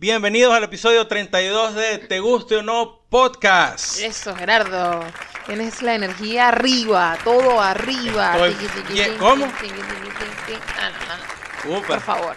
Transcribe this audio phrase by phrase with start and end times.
[0.00, 3.98] Bienvenidos al episodio 32 de Te Guste o No Podcast.
[4.00, 5.04] Eso, Gerardo.
[5.44, 8.36] Tienes la energía arriba, todo arriba.
[8.46, 9.46] Estoy ¿Cómo?
[9.46, 11.18] Ah.
[11.66, 11.86] Upa.
[11.88, 12.36] Por favor.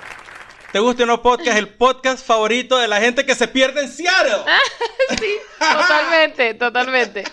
[0.72, 3.90] Te Guste o No Podcast, el podcast favorito de la gente que se pierde en
[3.92, 4.38] Seattle.
[5.20, 7.24] Sí, totalmente, totalmente.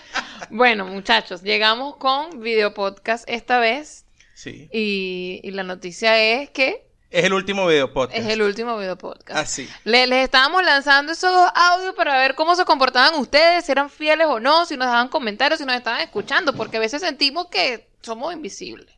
[0.51, 4.69] Bueno, muchachos, llegamos con video podcast esta vez Sí.
[4.71, 8.19] y, y la noticia es que Es el último video podcast.
[8.19, 9.39] es el último video podcast.
[9.39, 9.67] Así.
[9.83, 14.27] Le- les estábamos lanzando esos audios para ver cómo se comportaban ustedes, si eran fieles
[14.27, 17.89] o no, si nos daban comentarios, si nos estaban escuchando, porque a veces sentimos que
[18.01, 18.93] somos invisibles.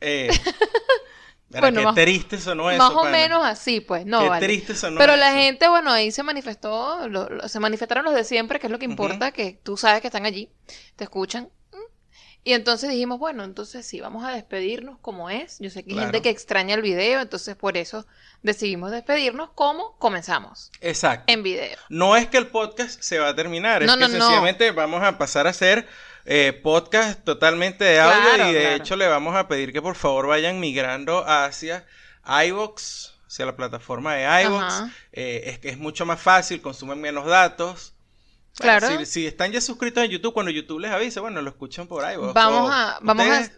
[0.00, 0.28] Eh,
[1.60, 2.78] Bueno, qué más- triste sonó eso.
[2.78, 3.10] Más o pana.
[3.10, 4.46] menos así, pues, no Qué vale.
[4.46, 8.24] triste sonó Pero la gente, bueno, ahí se manifestó, lo- lo- se manifestaron los de
[8.24, 10.48] siempre, que es lo que importa, que tú sabes que están allí,
[10.96, 11.50] te escuchan.
[12.44, 15.58] Y entonces dijimos, bueno, entonces sí, vamos a despedirnos como es.
[15.60, 16.08] Yo sé que hay Claro.
[16.08, 18.04] gente que extraña el video, entonces por eso
[18.42, 21.32] decidimos despedirnos como comenzamos, Exacto.
[21.32, 21.76] en video.
[21.88, 25.02] No es que el podcast se va a terminar, No, es que no, sencillamente vamos
[25.04, 25.86] a pasar a hacer
[26.24, 28.76] eh, podcast totalmente de audio Claro, y de claro.
[28.76, 31.84] hecho le vamos a pedir que por favor vayan migrando hacia
[32.26, 34.62] iVoox, hacia la plataforma de iVoox.
[34.64, 34.90] Ajá.
[35.12, 37.91] Eh, es que es mucho más fácil, consumen menos datos.
[38.62, 38.88] Claro.
[38.98, 42.10] si, si están ya suscritos en YouTube, cuando YouTube les avise, bueno, lo escuchan por
[42.10, 42.32] iVoox.
[42.34, 43.50] Vamos o a- vamos a-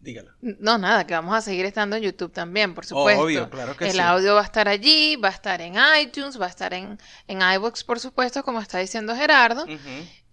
[0.00, 0.30] Dígalo.
[0.40, 3.20] No, nada, que vamos a seguir estando en YouTube también, por supuesto.
[3.20, 3.98] Obvio, claro que el sí.
[3.98, 7.42] audio va a estar allí, va a estar en iTunes, va a estar en, en
[7.42, 9.66] iVoox, por supuesto, como está diciendo Gerardo.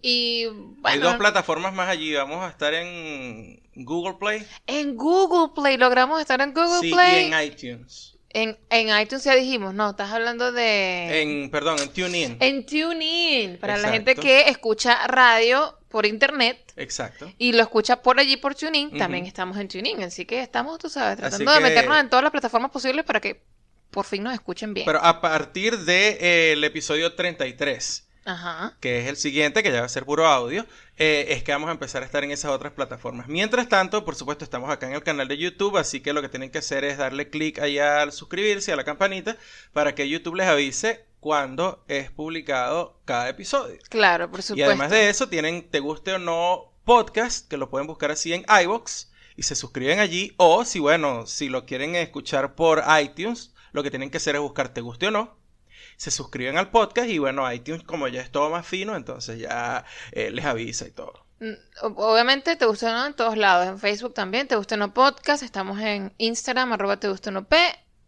[0.02, 0.44] Y
[0.84, 2.14] Hay dos plataformas más allí.
[2.14, 7.28] Vamos a estar en Google Play en Google Play, logramos estar en Google sí, Play.
[7.28, 8.15] y en iTunes.
[8.36, 11.22] En, en iTunes ya dijimos, no, estás hablando de...
[11.22, 12.36] En, perdón, en TuneIn.
[12.38, 17.32] En TuneIn, para la gente que escucha radio por internet Exacto.
[17.38, 20.02] y lo escucha por allí por TuneIn, también estamos en TuneIn.
[20.02, 23.40] Así que estamos, tú sabes, tratando de meternos en todas las plataformas posibles para que
[23.90, 24.84] por fin nos escuchen bien.
[24.84, 28.76] Pero a partir del episodio 33, Ajá.
[28.80, 30.66] que es el siguiente, que ya va a ser puro audio,
[30.98, 33.28] eh, es que vamos a empezar a estar en esas otras plataformas.
[33.28, 36.28] Mientras tanto, por supuesto, estamos acá en el canal de YouTube, así que lo que
[36.28, 39.36] tienen que hacer es darle clic allá al suscribirse, a la campanita,
[39.72, 43.78] para que YouTube les avise cuando es publicado cada episodio.
[43.88, 44.60] Claro, por supuesto.
[44.60, 48.32] Y además de eso, tienen Te Guste o No Podcast, que lo pueden buscar así
[48.32, 50.34] en iBox y se suscriben allí.
[50.36, 54.40] O si, bueno, si lo quieren escuchar por iTunes, lo que tienen que hacer es
[54.40, 55.36] buscar Te Guste o No.
[55.96, 59.84] Se suscriben al podcast y bueno, iTunes como ya es todo más fino, entonces ya
[60.12, 61.26] eh, les avisa y todo.
[61.40, 61.54] Mm,
[61.96, 65.80] Obviamente te gusta no en todos lados, en Facebook también, te gusta no podcast, estamos
[65.80, 67.58] en Instagram, arroba te gusta no p,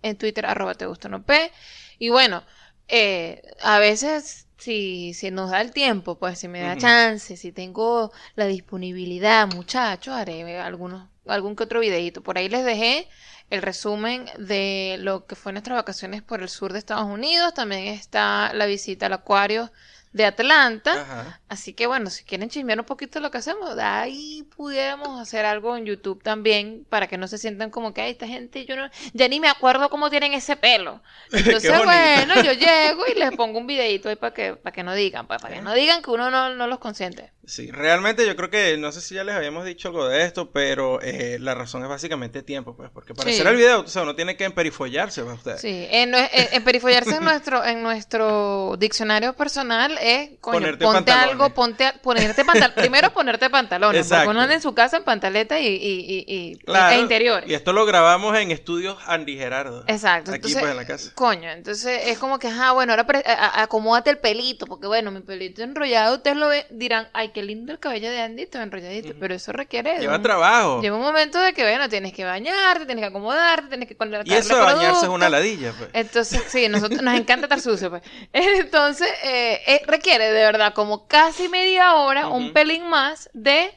[0.03, 1.51] en Twitter, arroba te gusta no p.
[1.99, 2.45] Y bueno,
[2.89, 7.53] eh, a veces si, si nos da el tiempo, pues si me da chance, si
[7.53, 12.23] tengo la disponibilidad, muchachos, haré algunos, algún que otro videito.
[12.23, 13.09] Por ahí les dejé
[13.51, 17.55] el resumen de lo que fue nuestras vacaciones por el sur de Estados Unidos.
[17.55, 19.71] También está la visita al acuario
[20.13, 21.03] de Atlanta.
[21.03, 21.41] Ajá.
[21.49, 25.45] Así que bueno, si quieren chismear un poquito lo que hacemos, de ahí pudiéramos hacer
[25.45, 28.77] algo en YouTube también para que no se sientan como que "Ay, esta gente yo
[28.77, 31.03] no ya ni me acuerdo cómo tienen ese pelo.
[31.33, 34.95] Entonces, bueno, yo llego y les pongo un videito ahí para que para que no
[34.95, 37.33] digan, pues, para que no digan que uno no, no los consiente.
[37.49, 40.51] Sí, realmente yo creo que, no sé si ya les habíamos dicho algo de esto,
[40.51, 43.37] pero eh, la razón es básicamente tiempo, pues, porque para Sí.
[43.37, 45.61] hacer el video, o sea, uno tiene que emperifollarse, pues, ustedes.
[45.63, 50.97] Sí, en, en- en perifollarse en nuestro en nuestro diccionario personal es coño, Ponerte ponte
[51.11, 51.31] pantalones.
[51.33, 54.25] algo, ponte a- ponerte pantal primero ponerte pantalones, Exacto.
[54.27, 57.49] porque uno anda en su casa en pantaleta y, y, y, y- Claro, e interiores.
[57.49, 59.85] Y esto lo grabamos en estudios Andy Gerardo.
[59.87, 60.33] Exacto.
[60.33, 61.13] Aquí, entonces, pues, en la casa.
[61.15, 63.07] Coño, entonces es como que, ajá, bueno, ahora
[63.55, 67.73] acomódate el pelito, porque bueno, mi pelito enrollado, ustedes lo ven, dirán, ay, qué lindo
[67.73, 70.81] el cabello de Andy, todo enrolladito, pero eso requiere Lleva un- trabajo.
[70.83, 74.35] Llega un momento de que, bueno, tienes que bañarte, tienes que acomodarte, tienes que Y
[74.35, 75.91] eso de bañarse es una ladilla, pues.
[75.93, 78.03] Entonces, sí, nosotros nos encanta estar sucio, pues.
[78.33, 83.71] Entonces, eh, eh, requiere de verdad como casi media hora, un pelín más de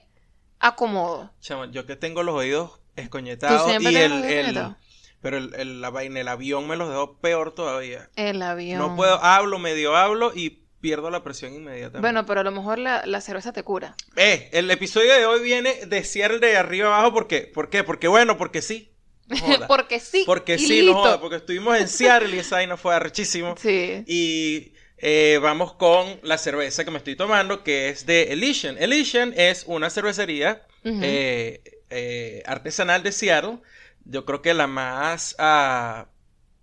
[0.60, 1.32] acomodo.
[1.42, 4.76] Chamo, yo que tengo los oídos ¿Tú escoñetados y el, el-
[5.22, 8.10] pero el, el- la vaina, el avión me los dejó peor todavía.
[8.16, 8.80] El avión.
[8.80, 12.02] No puedo, hablo, medio hablo y pierdo la presión inmediatamente.
[12.02, 13.96] Bueno, pero a lo mejor la, la cerveza te cura.
[14.16, 17.84] Eh, el episodio de hoy viene de cierre de arriba abajo porque, ¿por qué?
[17.84, 18.92] Porque bueno, porque sí.
[19.28, 19.38] No
[19.68, 20.24] porque sí.
[20.26, 20.94] Porque y sí, listo.
[20.94, 23.56] no joda, porque estuvimos en Seattle y esa vaina fue arrechísimo.
[23.58, 24.04] Sí.
[24.08, 28.78] Y eh, vamos con la cerveza que me estoy tomando, que es de Elysian.
[28.78, 33.60] Elysian es una cervecería eh, eh, artesanal de Seattle.
[34.06, 36.08] Yo creo que la más ah,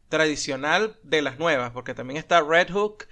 [0.09, 3.07] tradicional de las nuevas, porque también está Red Hook.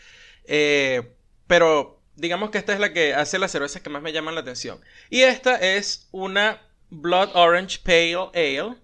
[0.48, 1.12] Eh,
[1.46, 4.40] pero digamos que esta es la que hace las cervezas que más me llaman la
[4.40, 4.80] atención.
[5.10, 8.76] Y esta es una Blood Orange Pale Ale.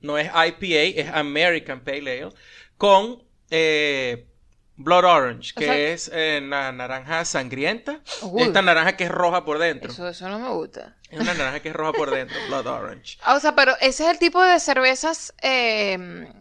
[0.00, 2.28] No es IPA, es American Pale Ale.
[2.78, 4.26] Con eh,
[4.76, 8.00] Blood Orange, que O sea- es eh, na- naranja sangrienta.
[8.22, 8.42] Uy.
[8.44, 9.92] Esta naranja que es roja por dentro.
[9.92, 10.96] Eso, eso no me gusta.
[11.10, 13.18] Es una naranja que es roja por dentro, Blood Orange.
[13.22, 16.32] Ah, O sea, pero ese es el tipo de cervezas eh,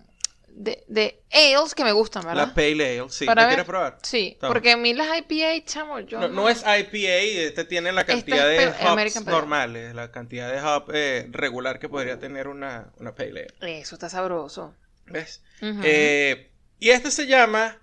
[0.59, 2.47] de, de ales que me gustan, ¿verdad?
[2.47, 3.25] La Pale Ale, sí.
[3.25, 3.97] ¿La quieres probar?
[4.03, 4.51] Sí, Toma.
[4.51, 8.51] porque a mí las IPA, chamo, yo No, no es IPA, este tiene la cantidad
[8.51, 13.15] es de hops normales, la cantidad de hop eh, regular que podría tener una, una
[13.15, 13.79] Pale Ale.
[13.79, 14.75] Eso está sabroso.
[15.05, 15.41] ¿Ves?
[15.61, 17.77] Eh, y este se llama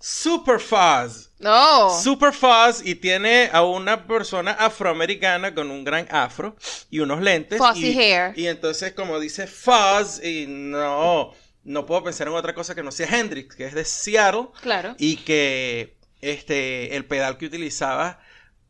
[0.00, 1.28] Super Fuzz.
[1.38, 1.90] No.
[2.00, 6.56] Super Fuzz y tiene a una persona afroamericana con un gran afro
[6.88, 7.58] y unos lentes.
[7.58, 8.32] Fuzzy y, hair.
[8.34, 11.34] Y entonces como dice Fuzz y no,
[11.68, 14.94] no puedo pensar en otra cosa que no sea Hendrix, que es de Seattle Claro.
[14.98, 18.20] y que este el pedal que utilizaba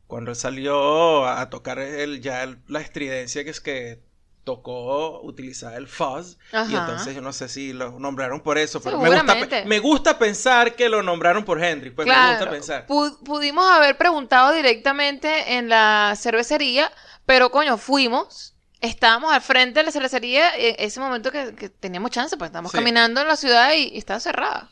[0.07, 4.01] cuando él salió a tocar el, ya el- la estridencia que es que
[4.45, 6.79] tocó utilizaba el fuzz y Ajá.
[6.81, 10.75] entonces yo no sé si lo nombraron por eso pero me gusta, me gusta pensar
[10.75, 12.51] que lo nombraron por Hendrix pues me gusta Claro.
[12.51, 16.91] pensar Pu- pudimos haber preguntado directamente en la cervecería,
[17.27, 18.55] pero coño, fuimos.
[18.81, 22.73] Estábamos al frente de la cervecería en ese momento que, que teníamos chance, pues estábamos
[22.73, 22.79] Sí.
[22.79, 24.71] caminando en la ciudad y, y estaba cerrada.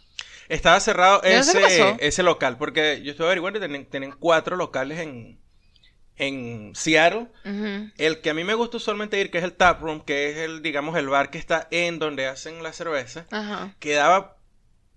[0.49, 5.01] estaba cerrado no ese, ese local porque yo estuve averiguando y tienen, tienen cuatro locales
[5.01, 5.39] en
[6.19, 7.27] en Seattle.
[7.99, 10.37] El que a mí me gusta usualmente ir, que es el Tap Room, que es
[10.39, 13.75] el, digamos, el bar que está en donde hacen la cerveza, Ajá.
[13.81, 14.36] quedaba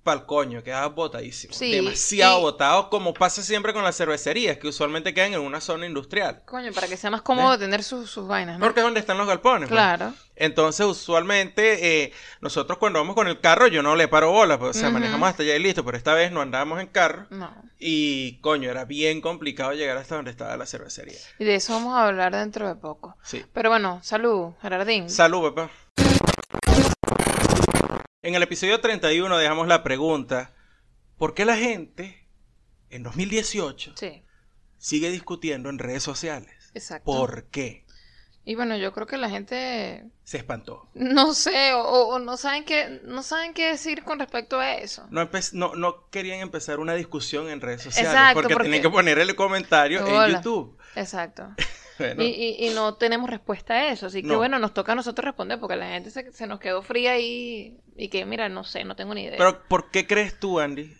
[0.10, 1.54] pa'l coño, quedaba botadísimo.
[1.54, 5.62] Sí, demasiado y- botado, como pasa siempre con las cervecerías, que usualmente quedan en una
[5.62, 6.42] zona industrial.
[6.46, 8.66] Coño, para que sea más cómodo tener sus, sus vainas, ¿no?
[8.66, 9.70] Porque es donde están los galpones.
[9.70, 9.78] pues.
[9.78, 10.14] Claro.
[10.36, 14.72] Entonces, usualmente, eh, nosotros cuando vamos con el carro, yo no le paro bola, pues,
[14.78, 14.94] o sea, Ujú.
[15.00, 17.26] manejamos hasta allá y listo, pero esta vez no andábamos en carro.
[17.30, 17.54] No.
[17.78, 21.18] Y, coño, era bien complicado llegar hasta donde estaba la cervecería.
[21.40, 23.16] Y de eso vamos a hablar dentro de poco.
[23.24, 23.44] Sí.
[23.54, 25.10] Pero bueno, salud, Gerardín.
[25.10, 25.70] Salud, papá.
[28.22, 30.52] En el episodio 31 dejamos la pregunta,
[31.18, 32.28] ¿por qué la gente
[32.90, 34.24] en 2018 sí,
[34.78, 36.72] sigue discutiendo en redes sociales?
[36.74, 37.06] exacto.
[37.06, 37.86] ¿Por qué?
[38.44, 40.90] Y bueno, yo creo que la gente Se espantó.
[40.96, 45.08] no sé o, no saben qué no saben qué decir con respecto a eso.
[45.12, 48.82] No, empe- no, no querían empezar una discusión en redes sociales Exacto, porque, porque- tenían
[48.82, 50.34] que poner el comentario en.
[50.36, 50.78] YouTube.
[50.96, 51.48] Exacto.
[52.00, 54.38] Bueno, Y, y- y no tenemos respuesta a eso, así que No.
[54.38, 57.78] bueno, nos toca a nosotros responder porque la gente se, se nos quedó fría y,
[58.00, 59.38] y que mira, no sé, no tengo ni idea.
[59.38, 60.96] Pero ¿por qué crees tú, Andy?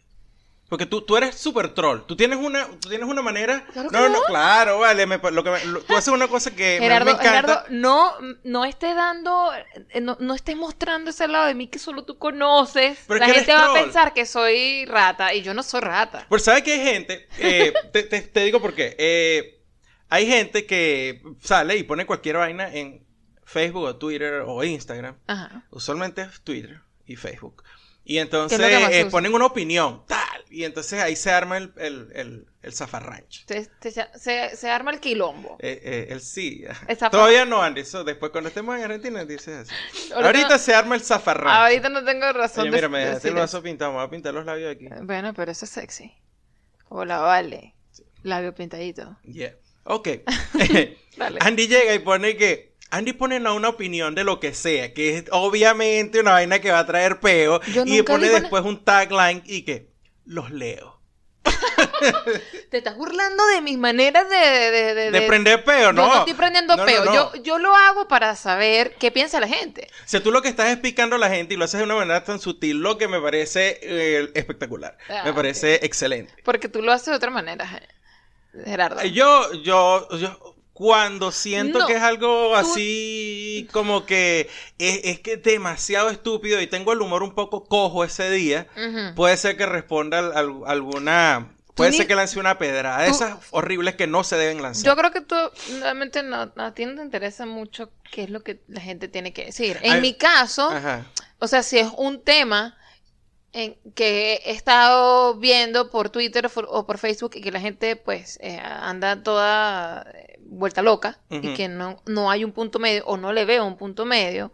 [0.68, 2.02] Porque tú, tú eres súper troll.
[2.06, 3.66] Tú tienes una, tú tienes una manera.
[3.74, 4.22] Claro no, no, no.
[4.28, 5.08] claro, vale.
[5.08, 7.32] me- lo que me- lo- tú haces una cosa que me- Gerardo, me encanta.
[7.32, 8.14] Gerardo, no,
[8.44, 9.52] no estés dando,
[9.90, 13.00] eh, no, no estés mostrando ese lado de mí que solo tú conoces.
[13.08, 15.82] Pero es la que gente va a pensar que soy rata y yo no soy
[15.82, 16.28] rata.
[16.30, 18.96] Pues sabes que hay gente, eh, te, te- te digo por qué.
[19.00, 19.64] Eh,
[20.10, 23.08] hay gente que sale y pone cualquier vaina en
[23.44, 25.18] Facebook o Twitter o Instagram.
[25.26, 25.64] Ajá.
[25.72, 27.64] Usualmente es Twitter y Facebook.
[28.06, 30.44] Y entonces ¿Qué es lo que más eh, ponen una opinión, tal.
[30.50, 33.44] Y entonces ahí se arma el, el, el, el zafarrancho.
[33.48, 35.58] Se, se- se- se arma el quilombo.
[35.60, 36.64] Eh, eh, el sí.
[36.88, 37.82] El Todavía no, Andy.
[37.82, 40.12] Eso después cuando estemos en Argentina dices así.
[40.12, 41.52] Ahorita- Ahorita, se arma el zafarrancho.
[41.62, 43.92] Ahorita no tengo razón Oye, de mira, me dejaste el pintado.
[43.92, 44.88] Me voy a pintar los labios aquí.
[45.04, 46.12] Bueno, pero eso es sexy.
[46.88, 47.76] Hola, vale.
[48.24, 49.18] Labio pintadito.
[49.24, 49.56] Yeah.
[49.84, 50.08] Ok.
[51.42, 52.69] Andy llega y pone que.
[52.92, 56.72] Andy pone no, una opinión de lo que sea, que es obviamente una vaina que
[56.72, 57.62] va a traer peo.
[57.86, 59.90] Y pone na- después un tagline y que.
[60.26, 61.00] Los leo.
[62.70, 64.36] Te estás burlando de mis maneras de...
[64.38, 66.08] De, de- De de- prender peo, Yo ¿no?
[66.08, 67.06] no estoy prendiendo No, no, peo.
[67.06, 67.14] no.
[67.14, 69.88] Yo, yo lo hago para saber qué piensa la gente.
[69.92, 71.86] O sea, tú lo que estás es picando a la gente y lo haces de
[71.86, 74.98] una manera tan sutil, lo que me parece eh, espectacular.
[75.10, 76.34] Ah, me parece excelente.
[76.44, 79.04] Porque tú lo haces de otra manera, Ge- Gerardo.
[79.06, 85.20] Yo, yo, yo, cuando siento No, que es algo tú- así como que es, es
[85.20, 88.66] que es demasiado estúpido y tengo el humor un poco cojo ese día,
[89.14, 93.12] puede ser que responda al- al- alguna, puede ni- ser que lance una pedrada, tú-
[93.12, 94.86] esas horribles que no se deben lanzar.
[94.86, 95.36] Yo creo que tú
[95.82, 99.34] realmente no, a ti no te interesa mucho qué es lo que la gente tiene
[99.34, 99.78] que decir.
[99.82, 101.04] En Ay, mi caso, Ajá.
[101.40, 102.78] o sea, si es un tema
[103.52, 107.60] en que he estado viendo por Twitter o por, o por Facebook y que la
[107.60, 110.06] gente pues eh, anda toda
[110.50, 113.78] vuelta loca y que no, no hay un punto medio o no le veo un
[113.78, 114.52] punto medio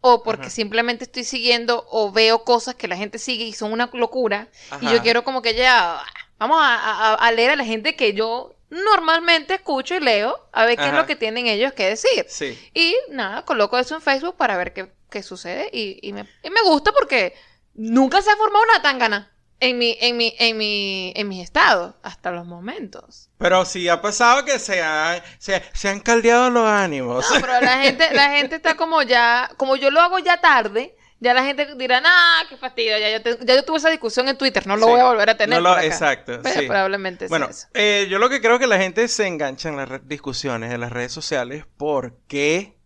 [0.00, 0.50] o porque Ajá.
[0.50, 4.48] simplemente estoy siguiendo o veo cosas que la gente sigue y son una locura
[4.80, 6.00] y yo quiero como que ya
[6.38, 10.64] vamos a, a- a leer a la gente que yo normalmente escucho y leo a
[10.66, 12.26] ver qué es lo que tienen ellos que decir.
[12.28, 12.56] Sí.
[12.74, 15.70] Y nada, coloco eso en Facebook para ver qué, qué sucede.
[15.72, 17.34] Y, y me, y me gusta porque
[17.74, 21.94] nunca se ha formado una tangana en mi, en mi, en mi, en mis estados,
[22.02, 23.28] hasta los momentos.
[23.38, 27.24] Pero sí ha pasado que se han, se, se han caldeado los ánimos.
[27.34, 30.94] No, pero la gente, la gente está como ya, como yo lo hago ya tarde,
[31.20, 34.28] Ya la gente dirá, ah, qué fastidio, ya yo, te- ya yo tuve esa discusión
[34.28, 34.92] en Twitter, no lo Sí.
[34.92, 35.56] voy a volver a tener.
[35.58, 35.86] No lo- por acá".
[35.88, 36.66] exacto, Pero sí.
[36.68, 37.66] Probablemente sea Bueno, eso.
[37.74, 40.92] eh, yo lo que creo que la gente se engancha en las discusiones en las
[40.92, 42.78] redes sociales porque...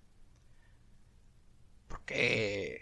[1.88, 2.81] Porque...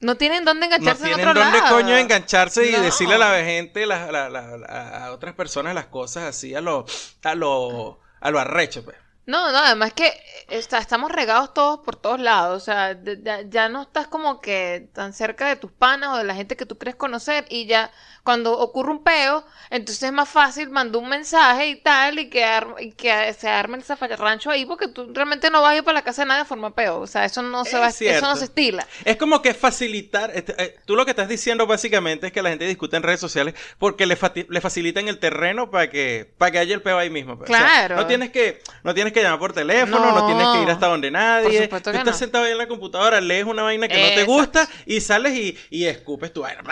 [0.00, 1.74] No tienen dónde No engancharse en tienen otro dónde lado.
[1.76, 2.80] coño engancharse y No.
[2.80, 6.60] decirle a la gente, la- la- la- la- a otras personas las cosas así a
[6.62, 6.86] lo,
[7.22, 8.96] a lo, a lo arrecho, pues.
[9.26, 12.62] No, no, además que eh, está- estamos regados todos por todos lados.
[12.62, 16.16] O sea, de- ya, ya no estás como que tan cerca de tus panas o
[16.16, 17.44] de la gente que tú crees conocer.
[17.50, 17.92] Y ya
[18.24, 22.18] cuando ocurre un peo, entonces es más fácil mandar un mensaje y tal.
[22.18, 25.72] Y que, ar- y que se arme el zafarrancho ahí porque tú realmente no vas
[25.72, 26.98] a ir para la casa de nadie a formar peo.
[27.00, 28.86] O sea, eso no se Es va, eso no se estila.
[29.04, 32.50] Es como que facilitar, este, eh, tú lo que estás diciendo básicamente es que la
[32.50, 36.58] gente discute en redes sociales porque le, le facilitan el terreno para que, para que
[36.58, 37.38] haya el peo ahí mismo.
[37.38, 37.48] pues.
[37.50, 37.96] O sea, Claro.
[37.96, 40.26] no tienes que, no tienes que llamar por teléfono, no, No.
[40.26, 41.62] tienes que ir hasta donde nadie.
[41.64, 42.18] supuesto Tú que estás no.
[42.18, 45.56] sentado ahí en la computadora, lees una vaina que no te gusta y sales y,
[45.70, 46.62] y escupes tu vaina.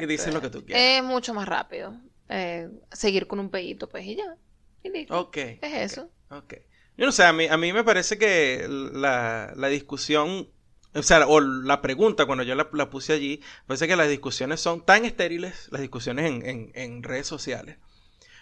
[0.00, 0.95] Y dices lo que tú quieras.
[0.98, 1.94] Es mucho más rápido.
[2.28, 4.36] eh, seguir con un pedito, pues, y ya.
[4.82, 5.20] Y listo.
[5.20, 5.36] ok.
[5.36, 6.10] Es eso.
[6.30, 6.54] Ok.
[6.96, 10.48] Yo no sé, a mí, a mí me parece que la, la discusión,
[10.94, 14.60] o sea, o la pregunta cuando yo la, la puse allí, parece que las discusiones
[14.60, 17.76] son tan estériles, las discusiones en, en- en redes sociales,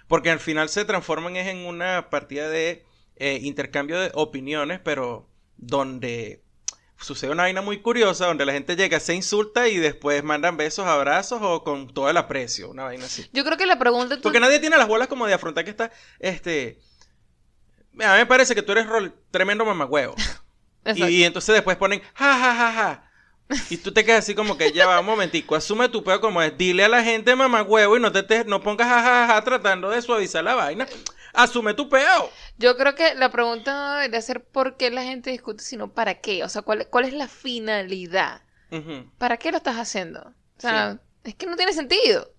[0.08, 2.84] porque al final se transforman en una partida de
[3.16, 6.43] eh, intercambio de opiniones, pero donde
[7.00, 10.86] sucede una vaina muy curiosa, donde la gente llega, se insulta y después mandan besos,
[10.86, 13.28] abrazos o con todo el aprecio, una vaina así.
[13.32, 14.16] Yo creo que la pregunta...
[14.16, 16.78] tú- Porque nadie tiene las bolas como de afrontar que está, este...
[18.00, 20.14] A mí me parece que tú eres rol- tremendo mamagüevo.
[20.84, 21.08] Exacto.
[21.08, 23.10] Y, entonces después ponen, ja, ja, ja, ja.
[23.70, 26.40] Y tú te quedas así como que ya va un momentico, asume tu pedo como
[26.42, 29.44] es, dile a la gente mamagüevo y no te, te- no pongas ja, ja, ja
[29.44, 30.86] tratando de suavizar la vaina.
[31.34, 32.30] Asume tu peo.
[32.58, 36.20] Yo creo que la pregunta no debería ser por qué la gente discute, sino para
[36.20, 36.44] qué.
[36.44, 38.42] O sea, cuál, cuál es la finalidad.
[39.18, 40.20] ¿Para qué lo estás haciendo?
[40.56, 42.30] O sea, es que no tiene sentido.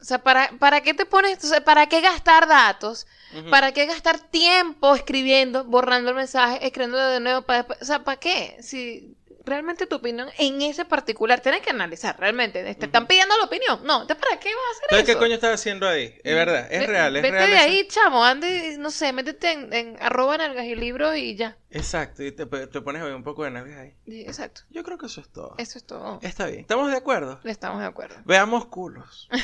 [0.00, 1.42] O sea, ¿para, para qué te pones?
[1.42, 3.06] O sea, ¿para qué gastar datos?
[3.50, 7.42] ¿Para qué gastar tiempo escribiendo, borrando el mensaje, escribiéndolo de nuevo?
[7.42, 8.56] Para, después- o sea, ¿para qué?
[8.62, 9.16] Si
[9.48, 12.62] realmente tu opinión en ese particular, tienes que analizar realmente.
[12.74, 13.80] ¿Te están pidiendo la opinión?
[13.84, 15.18] No, ¿entonces para qué vas a hacer Entonces, ¿qué eso?
[15.20, 16.18] coño estás haciendo ahí?
[16.22, 17.50] Es verdad, es real, es vete real.
[17.50, 17.64] de eso.
[17.64, 21.56] ahí, chamo, ande, no sé, métete en, en arroba nalgas y libros y ya.
[21.70, 23.94] Exacto, y te, te pones un poco de nalgas ahí.
[24.06, 24.62] Sí, exacto.
[24.70, 25.54] Yo creo que eso es todo.
[25.58, 26.18] Eso es todo.
[26.22, 27.40] Está bien, ¿estamos de acuerdo?
[27.44, 28.16] Estamos de acuerdo.
[28.24, 29.28] Veamos culos.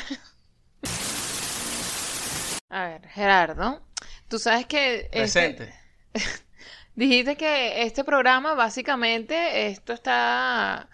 [2.69, 3.81] A ver, Gerardo,
[4.27, 5.01] tú sabes que...
[5.11, 5.73] este- Presente.
[6.95, 10.89] dijiste que este programa, básicamente, esto está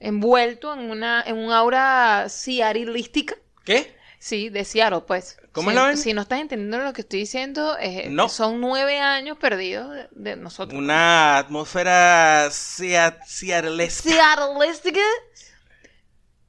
[0.00, 3.36] envuelto en una en un aura ciarilística.
[3.64, 3.94] ¿Qué?
[4.18, 5.36] Sí, de Seattle, pues.
[5.52, 5.96] ¿Cómo si, la vaina?
[5.96, 8.28] Si no estás entendiendo lo que estoy diciendo, eh, No.
[8.28, 10.78] son nueve años perdidos de, de nosotros.
[10.78, 12.48] Una atmósfera.
[12.50, 14.20] Ciarilística.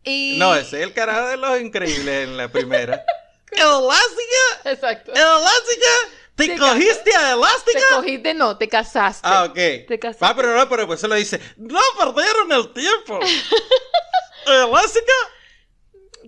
[0.04, 0.36] Y...
[0.38, 3.04] No, ese es el carajo de los increíbles en la primera.
[3.52, 4.70] ¿Elástica?
[4.72, 5.12] Exacto.
[5.14, 5.88] ¿Elástica?
[6.36, 7.80] ¿Te, Te cogiste a Te elástica?
[7.96, 9.22] cogiste, no, te casaste.
[9.28, 9.54] Ah, ok.
[9.88, 10.26] Te casaste.
[10.26, 11.40] Ah, pero no, pero pues se lo dice.
[11.58, 13.20] No perdieron el tiempo.
[14.48, 15.14] ¿Elástica?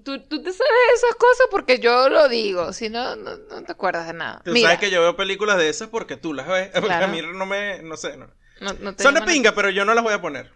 [0.03, 3.71] ¿Tú, tú te sabes esas cosas porque yo lo digo, si no, no, no te
[3.71, 4.41] acuerdas de nada.
[4.45, 6.69] Tú Mira, sabes que yo veo películas de esas porque tú las ves.
[6.73, 7.05] Porque Claro.
[7.05, 7.81] a mí no me.
[7.81, 8.15] No sé.
[8.17, 8.27] No.
[8.59, 10.51] no, no te Son de pinga, pero yo no las voy a poner.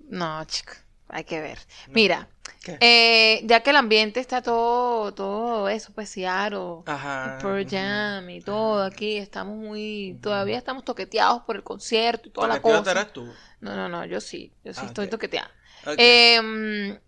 [0.00, 0.72] No, chico,
[1.08, 1.58] hay que ver.
[1.88, 2.28] Mira.
[2.66, 7.38] Eh, ya que el ambiente está todo, todo eso, pues Seattle, Ajá.
[7.40, 12.48] Pearl Jam y todo aquí, estamos muy, todavía estamos toqueteados por el concierto y toda
[12.48, 13.06] la cosa.
[13.12, 13.32] tú.
[13.60, 15.10] No, no, no, yo sí, yo sí Ah, estoy ok.
[15.12, 15.50] toqueteada.
[15.96, 16.98] Em,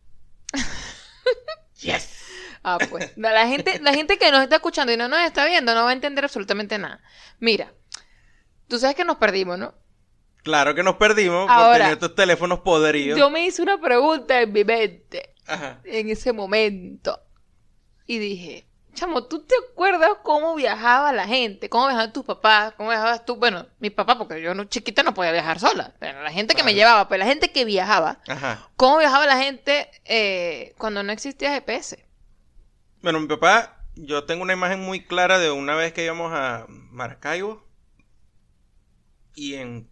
[1.80, 2.16] yes.
[2.62, 3.12] Ah, pues.
[3.16, 5.90] La gente, la gente que nos está escuchando y no nos está viendo no va
[5.90, 7.00] a entender absolutamente nada.
[7.38, 7.73] Mira,
[8.69, 9.75] tú sabes que nos perdimos, ¿no?
[10.42, 13.18] Claro que nos perdimos por Ahora, tener estos teléfonos podridos.
[13.18, 15.80] Yo me hice una pregunta en mi mente Ajá.
[15.85, 17.20] en ese momento
[18.06, 21.68] y dije, chamo, ¿tú te acuerdas cómo viajaba la gente?
[21.68, 22.75] ¿Cómo viajaban tus papás?
[22.76, 23.37] ¿Cómo viajabas tú?
[23.37, 25.94] Bueno, mi papá, porque yo no chiquita no podía viajar sola.
[25.99, 28.68] Pero la gente que me llevaba, pues la gente que viajaba, Ajá.
[28.76, 32.04] ¿cómo viajaba la gente eh, cuando no existía GPS?
[33.02, 36.66] Bueno, mi papá, yo tengo una imagen muy clara de una vez que íbamos a
[36.68, 37.66] Maracaibo
[39.35, 39.89] y en,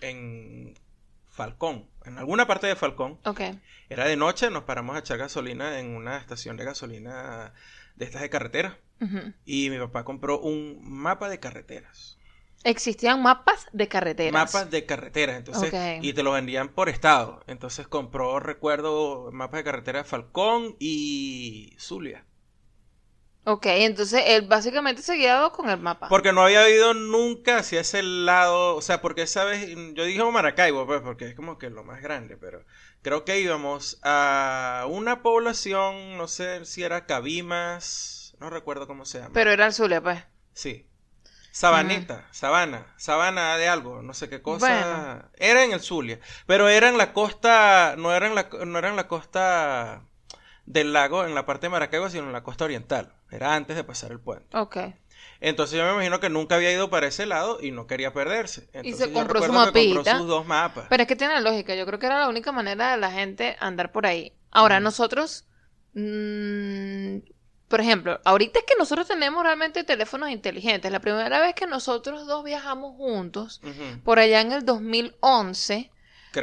[0.00, 0.74] en
[1.28, 3.18] Falcón, en alguna parte de Falcón,
[3.88, 7.52] era de noche, nos paramos a echar gasolina en una estación de gasolina
[7.96, 8.78] de estas de carretera
[9.44, 12.18] y mi papá compró un mapa de carreteras.
[12.62, 14.32] Existían mapas de carreteras.
[14.32, 17.42] Mapas de carreteras, entonces, y te lo vendían por estado.
[17.46, 22.26] Entonces compró, recuerdo, mapas de carretera de Falcón y Zulia.
[23.52, 26.08] Ok, entonces él básicamente se guiaba con el mapa.
[26.08, 30.22] Porque no había ido nunca hacia ese lado, o sea, porque esa vez, yo dije
[30.22, 32.64] Maracaibo, pues, porque es como que lo más grande, pero
[33.02, 39.18] creo que íbamos a una población, no sé si era Cabimas, no recuerdo cómo se
[39.18, 39.34] llama.
[39.34, 40.22] Pero era el Zulia, pues.
[40.52, 40.86] Sí.
[41.50, 45.28] Sabaneta, Sabana, Sabana de algo, no sé qué cosa.
[45.34, 48.90] Era en el Zulia, pero era en la costa, no era en la, no era
[48.90, 50.04] en la costa
[50.72, 53.12] del lago, en la parte de Maracaibo, sino en la costa oriental.
[53.30, 54.56] Era antes de pasar el puente.
[54.56, 54.76] Ok.
[55.40, 58.68] Entonces yo me imagino que nunca había ido para ese lado y no quería perderse.
[58.82, 59.94] y se compró su mapita.
[59.94, 60.86] compró sus dos mapas.
[60.88, 61.74] Pero es que tiene lógica.
[61.74, 64.32] Yo creo que era la única manera de la gente andar por ahí.
[64.50, 65.46] Ahora, nosotros
[65.94, 67.18] mmm,
[67.70, 70.90] por ejemplo, ahorita es que nosotros tenemos realmente teléfonos inteligentes.
[70.90, 73.60] La primera vez que nosotros dos viajamos juntos,
[74.02, 75.88] por allá en el 2011,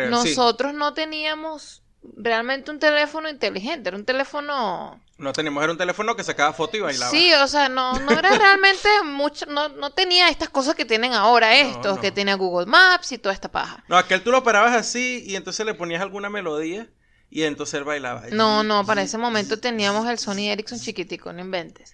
[0.09, 1.83] nosotros no teníamos
[2.15, 5.01] realmente un teléfono inteligente, era un teléfono...
[5.17, 7.09] No teníamos, era un teléfono que sacaba foto y bailaba.
[7.09, 11.13] Sí, o sea, no, no era realmente mucho, no, no tenía estas cosas que tienen
[11.13, 13.83] ahora estos, que tiene Google Maps y toda esta paja.
[13.87, 16.87] No, aquel tú lo parabas así y entonces le ponías alguna melodía
[17.29, 18.23] y entonces él bailaba.
[18.31, 21.93] No, no, para ese momento teníamos el Sony Ericsson chiquitico, no inventes.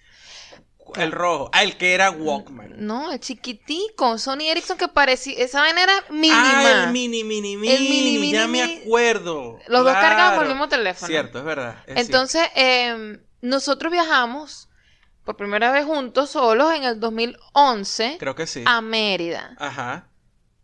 [0.96, 1.50] El rojo.
[1.52, 2.74] Ah, el que era Walkman.
[2.78, 4.18] No, el chiquitico.
[4.18, 5.34] Sony Ericsson que parecía.
[5.38, 6.36] Esa vaina era mínima.
[6.42, 7.74] Ah, el mini, mini, mini.
[7.74, 8.32] El mini, mini.
[8.32, 9.58] Ya me acuerdo.
[9.66, 11.06] Los dos cargábamos el mismo teléfono.
[11.06, 11.76] Cierto, es verdad.
[11.86, 14.68] Entonces, em, nosotros viajamos
[15.24, 18.16] por primera vez juntos, solos, en el 2011.
[18.18, 18.62] Creo que sí.
[18.66, 19.56] A Mérida.
[19.58, 20.08] Ajá.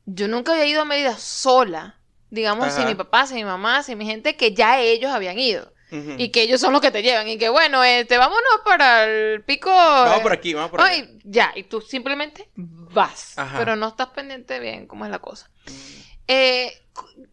[0.06, 2.00] Yo nunca había ido a Mérida sola
[2.30, 5.72] digamos, sin mi papá, sin mi mamá, sin mi gente, que ya ellos habían ido.
[5.90, 7.28] Y que ellos son los que te llevan.
[7.28, 9.70] Y que bueno, este, vámonos para el pico.
[9.70, 11.18] Vamos por aquí, vamos por aquí.
[11.24, 13.34] Ya, y tú simplemente vas.
[13.56, 15.50] Pero no estás pendiente bien cómo es la cosa.
[15.66, 16.00] Mm.
[16.32, 16.72] Eh,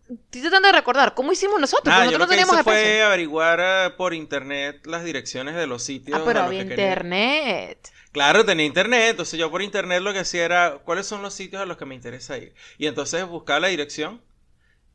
[0.09, 1.93] estoy tratando de recordar, ¿cómo hicimos nosotros?
[1.93, 5.83] Ah, nosotros yo lo que hice fue averiguar eh, por internet las direcciones de los
[5.83, 6.19] sitios.
[6.19, 7.91] Ah, pero había internet.
[8.11, 11.61] Claro, tenía internet, entonces yo por internet lo que hacía era, ¿cuáles son los sitios
[11.61, 12.55] a los que me interesa ir?
[12.79, 14.21] Y entonces buscaba la dirección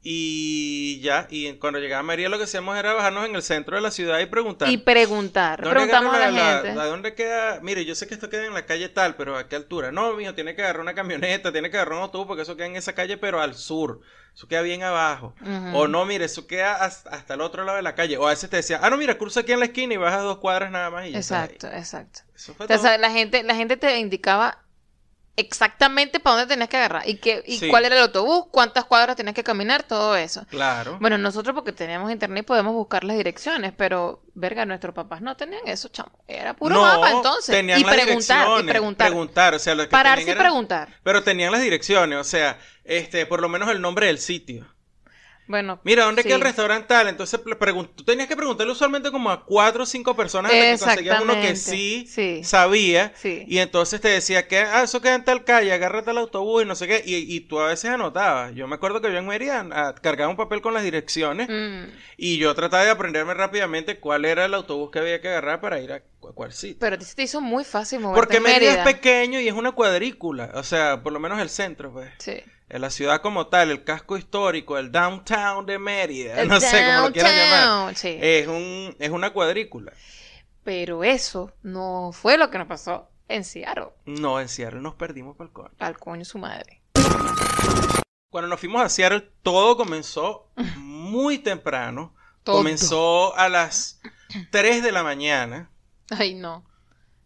[0.05, 3.77] y ya, y cuando llegaba a María lo que hacíamos era bajarnos en el centro
[3.77, 4.69] de la ciudad y preguntar.
[4.69, 5.61] Y preguntar.
[5.61, 6.81] Preguntamos a la, gente.
[6.81, 7.61] ¿A dónde queda?
[7.63, 9.93] Mire, yo sé que esto queda en la calle tal, pero ¿a qué altura?
[9.93, 12.67] No, mijo, tiene que agarrar una camioneta, tiene que agarrar un autobús, porque eso queda
[12.67, 14.01] en esa calle, pero al sur.
[14.35, 15.35] Eso queda bien abajo.
[15.73, 18.17] O no, mire, eso queda hasta, el otro lado de la calle.
[18.17, 20.23] O a veces te decía, ah, no, mira, cruza aquí en la esquina y bajas
[20.23, 22.21] dos cuadras nada más y ya Exacto, exacto.
[22.35, 22.67] Eso fue
[22.99, 24.62] la gente, la gente te indicaba
[25.37, 29.17] exactamente para dónde tenías que agarrar y, qué, y cuál era el autobús, cuántas cuadras
[29.17, 30.45] tenías que caminar, todo eso.
[30.51, 30.99] Claro.
[31.01, 35.67] Bueno, nosotros porque teníamos internet podemos buscar las direcciones, pero verga, nuestros papás no tenían
[35.67, 36.13] eso, chamo.
[36.29, 37.55] Era puro mapa entonces.
[37.55, 39.09] Tenían y las preguntar, y preguntar.
[39.09, 39.55] preguntar.
[39.55, 40.89] o sea, lo que Pararse y preguntar.
[41.03, 44.67] Pero tenían las direcciones, o sea, este, por lo menos el nombre del sitio.
[45.47, 45.81] Bueno.
[45.83, 47.09] Mira, ¿dónde queda el restaurante tal?
[47.09, 47.41] Entonces
[47.95, 51.35] tú tenías que preguntarle usualmente como a cuatro o cinco personas hasta que conseguías uno
[51.35, 53.13] que sí, sabía.
[53.25, 56.67] Y entonces te decía que, ah, eso queda en tal calle, agárrate al autobús y
[56.67, 57.03] no sé qué.
[57.05, 58.55] Y, tú a veces anotabas.
[58.55, 61.91] Yo me acuerdo que yo en Mérida cargaba un papel con las direcciones mm.
[62.17, 65.81] y yo trataba de aprenderme rápidamente cuál era el autobús que había que agarrar para
[65.81, 66.77] ir a cuál sitio.
[66.79, 70.53] Pero te hizo muy fácil moverte Porque Mérida es pequeño y es una cuadrícula.
[70.55, 72.11] O sea, por lo menos el centro, pues.
[72.19, 76.83] Sí en la ciudad como tal, el casco histórico, el downtown de Mérida, no sé
[76.87, 79.93] cómo lo quieran llamar, es, un, es una cuadrícula.
[80.65, 83.91] Pero eso no fue lo que nos pasó en Seattle.
[84.07, 85.71] No, en Seattle nos perdimos por el coño.
[85.81, 86.81] Al coño su madre.
[88.31, 92.15] Cuando nos fuimos a Seattle, todo comenzó muy temprano.
[92.43, 94.01] Comenzó a las
[94.51, 95.71] 3 de la mañana.
[96.09, 96.65] Ay, no.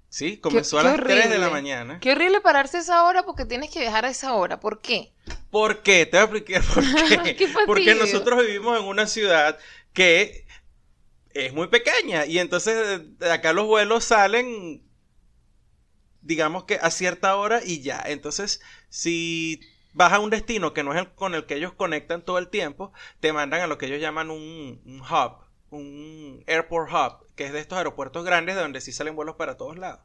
[0.08, 2.00] Sí, comenzó a las 3 de la mañana.
[2.00, 4.60] Qué horrible pararse a esa hora porque tienes que viajar a esa hora.
[4.60, 5.12] ¿Por qué?
[5.50, 6.06] ¿Por qué?
[6.06, 6.84] Te voy a explicar por
[7.36, 7.48] qué.
[7.66, 9.58] porque nosotros vivimos en una ciudad
[9.92, 10.46] que
[11.30, 14.82] es muy pequeña y entonces acá los vuelos salen
[16.26, 18.02] digamos que a cierta hora y ya.
[18.04, 19.60] Entonces, si
[19.92, 22.48] vas a un destino que no es el con el que ellos conectan todo el
[22.48, 25.38] tiempo, te mandan a lo que ellos llaman un, un hub,
[25.70, 29.56] un airport hub, que es de estos aeropuertos grandes de donde sí salen vuelos para
[29.56, 30.00] todos lados.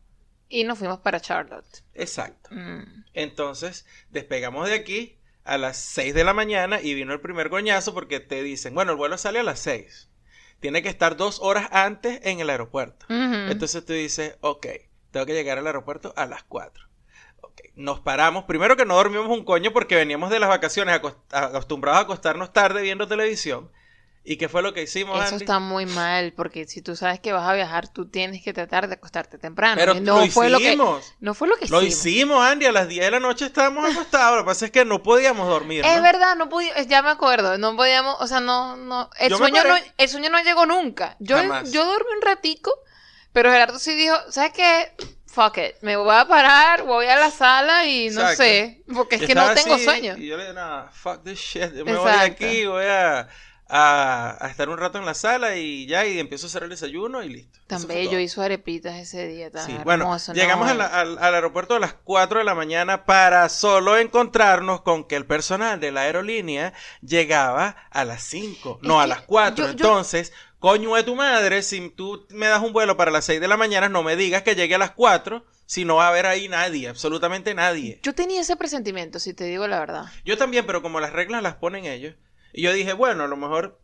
[0.47, 1.84] Y nos fuimos para Charlotte.
[1.93, 2.49] Exacto.
[2.54, 3.06] Mm.
[3.13, 7.93] Entonces, despegamos de aquí a las 6 de la mañana y vino el primer goñazo
[7.93, 10.10] porque te dicen, bueno, el vuelo sale a las 6.
[10.60, 13.06] Tiene que estar dos horas antes en el aeropuerto.
[13.10, 14.67] Entonces tú dices, ok,
[15.10, 16.86] tengo que llegar al aeropuerto a las 4.
[17.41, 17.71] Okay.
[17.75, 18.43] Nos paramos.
[18.45, 20.99] Primero que no dormimos un coño porque veníamos de las vacaciones
[21.32, 23.71] acostumbrados a acostarnos tarde viendo televisión.
[24.23, 27.34] ¿Y qué fue lo que hicimos, Eso está muy mal, porque si tú sabes que
[27.34, 29.75] vas a viajar, tú tienes que tratar de acostarte temprano.
[29.75, 30.77] Pero no fue lo que
[31.19, 31.81] No fue lo que hicimos.
[31.81, 34.71] Lo hicimos, Andy, a las 10 de la noche estábamos acostados, lo que pasa es
[34.71, 35.84] que no podíamos dormir.
[35.84, 39.63] Es verdad, no podíamos, ya me acuerdo, no podíamos, o sea, no, no, el sueño
[39.63, 41.15] no, el sueño no llegó nunca.
[41.19, 42.71] Yo, yo dormí un ratico,
[43.34, 44.91] Pero Gerardo sí dijo, ¿sabes qué?
[45.25, 48.43] Fuck it, me voy a parar, voy a la sala y no Exacto.
[48.43, 50.15] sé, porque es que no tengo así, sueño.
[50.17, 51.73] Y yo le dije, no, fuck this shit.
[51.73, 53.29] Yo me voy de aquí, voy a,
[53.73, 56.69] a, a estar un rato en la sala y ya, y empiezo a hacer el
[56.69, 57.60] desayuno y listo.
[57.67, 59.86] Tan bello, hizo arepitas ese día, tan Sí, hermoso.
[59.86, 60.34] bueno, ¿no?
[60.34, 64.81] llegamos a la- al, al aeropuerto a las 4 de la mañana para solo encontrarnos
[64.81, 69.55] con que el personal de la aerolínea llegaba a las 5, no a las 4.
[69.55, 73.25] yo- yo- Entonces, coño de tu madre, si tú me das un vuelo para las
[73.25, 76.05] 6 de la mañana, no me digas que llegue a las 4, si no va
[76.05, 77.99] a haber ahí nadie, absolutamente nadie.
[78.03, 80.05] Yo tenía ese presentimiento, si te digo la verdad.
[80.25, 82.15] Yo también, pero como las reglas las ponen ellos,
[82.53, 83.79] y yo dije, bueno, a lo mejor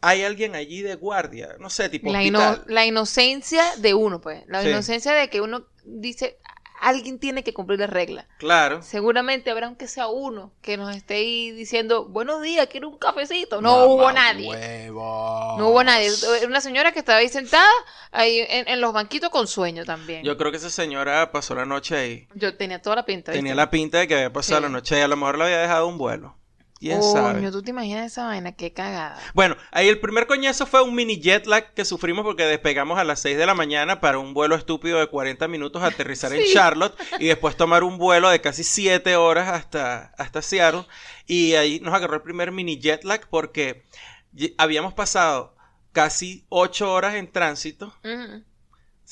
[0.00, 2.54] hay alguien allí de guardia, no sé, tipo La, hospital.
[2.66, 4.42] ino- la inocencia de uno, pues.
[4.48, 4.68] La Sí.
[4.68, 6.38] inocencia de que uno dice,
[6.80, 8.26] alguien tiene que cumplir las reglas.
[8.38, 8.82] Claro.
[8.82, 13.62] Seguramente habrá aunque sea uno que nos esté ahí diciendo, buenos días, quiero un cafecito.
[13.62, 14.50] No Mamá hubo nadie.
[14.50, 15.58] huevos.
[15.58, 16.10] No hubo nadie.
[16.38, 17.66] Era una señora que estaba ahí sentada,
[18.12, 20.22] ahí en, en los banquitos con sueño también.
[20.22, 22.28] Yo, Yo creo que esa señora pasó la noche ahí.
[22.58, 23.32] tenía toda la pinta.
[23.32, 23.56] Tenía ¿viste?
[23.56, 24.62] la pinta de que había pasado Sí.
[24.64, 26.36] la noche y a lo mejor le había dejado un vuelo.
[26.84, 27.50] ¿Quién Coño, sabe?
[27.50, 29.18] tú te imaginas esa vaina, qué cagada.
[29.32, 33.04] Bueno, ahí el primer coñazo fue un mini jet lag que sufrimos porque despegamos a
[33.04, 36.44] las 6 de la mañana para un vuelo estúpido de 40 minutos a aterrizar en.
[36.52, 40.84] Charlotte y después tomar un vuelo de casi 7 horas hasta, hasta Seattle.
[41.26, 43.86] Y ahí nos agarró el primer mini jet lag porque
[44.58, 45.56] habíamos pasado
[45.92, 47.94] casi 8 horas en tránsito.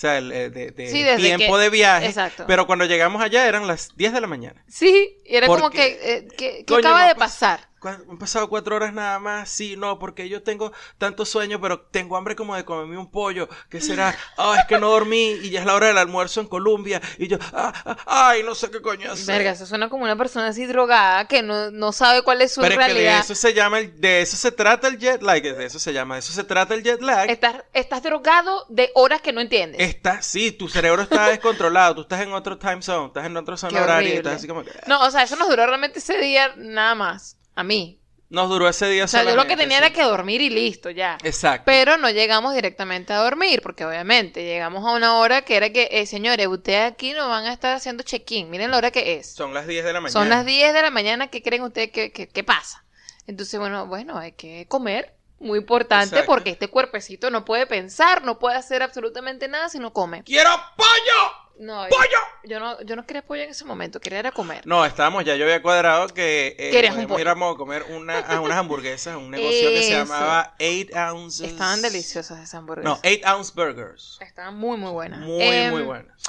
[0.02, 2.06] Sea, el, eh, de, de Sí, desde tiempo que- de viaje.
[2.06, 2.44] Exacto.
[2.46, 4.62] Pero cuando llegamos allá eran las 10 de la mañana.
[4.68, 7.68] Sí, y era como que, eh, que, que Coño, acaba no de pas- pasar.
[7.88, 9.49] Han pasado cuatro horas nada más.
[9.49, 13.49] Sí, no, porque yo tengo tanto sueño, pero tengo hambre como de comerme un pollo.
[13.68, 14.16] ¿Qué será?
[14.38, 17.01] Ah, es que no dormí y ya es la hora del almuerzo en Colombia.
[17.18, 19.27] Y yo, ah, ah, ay, no sé qué coño hacer.
[19.37, 22.61] Verga, eso suena como una persona así drogada que no, no sabe cuál es su
[22.61, 23.21] pero es que de realidad.
[23.21, 25.42] eso se llama, el- de eso se trata el jet lag.
[25.42, 27.31] De eso se llama, de eso se trata el jet lag.
[27.31, 29.81] Estás, estás drogado de horas que no entiendes.
[29.81, 31.95] Está, sí, tu cerebro está descontrolado.
[31.97, 34.14] Tú estás en otro time zone, estás en otro zona horaria.
[34.14, 37.37] estás así como No, o sea, eso nos duró realmente ese día nada más.
[37.54, 37.98] A mí.
[38.30, 39.84] Nos duró ese día O sea, yo lo que tenía sí.
[39.84, 41.18] era que dormir y listo, ya.
[41.22, 41.64] Exacto.
[41.66, 45.86] Pero no llegamos directamente a dormir, porque obviamente llegamos a una hora que era que,
[45.90, 48.48] eh, señores, ustedes aquí no van a estar haciendo check-in.
[48.48, 49.34] Miren la hora que es.
[49.34, 50.12] Son las 10 de la mañana.
[50.18, 52.84] Son las 10 de la mañana, ¿qué creen ustedes que, que- que pasa?
[53.26, 56.26] Entonces, bueno, bueno, hay que comer, muy importante, Exacto.
[56.32, 60.22] porque este cuerpecito no puede pensar, no puede hacer absolutamente nada si no come.
[60.24, 61.41] ¡Quiero pollo!
[61.58, 62.18] No, ¡Pollo!
[62.44, 64.66] yo no, yo no quería pollo en ese momento, quería era comer.
[64.66, 67.50] No, estábamos ya, yo había cuadrado que eh, Querías un podíamos ir pollo.
[67.52, 69.98] a comer una, a unas hamburguesas, un negocio que se Eso.
[70.12, 71.50] llamaba 8 Ounces.
[71.52, 73.00] Estaban deliciosas esas hamburguesas.
[73.04, 74.18] No, 8 Ounce Burgers.
[74.20, 75.20] Estaban muy, muy buenas.
[75.20, 76.20] Muy, Em, muy buenas.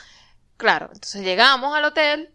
[0.58, 2.30] Claro, entonces llegamos al hotel.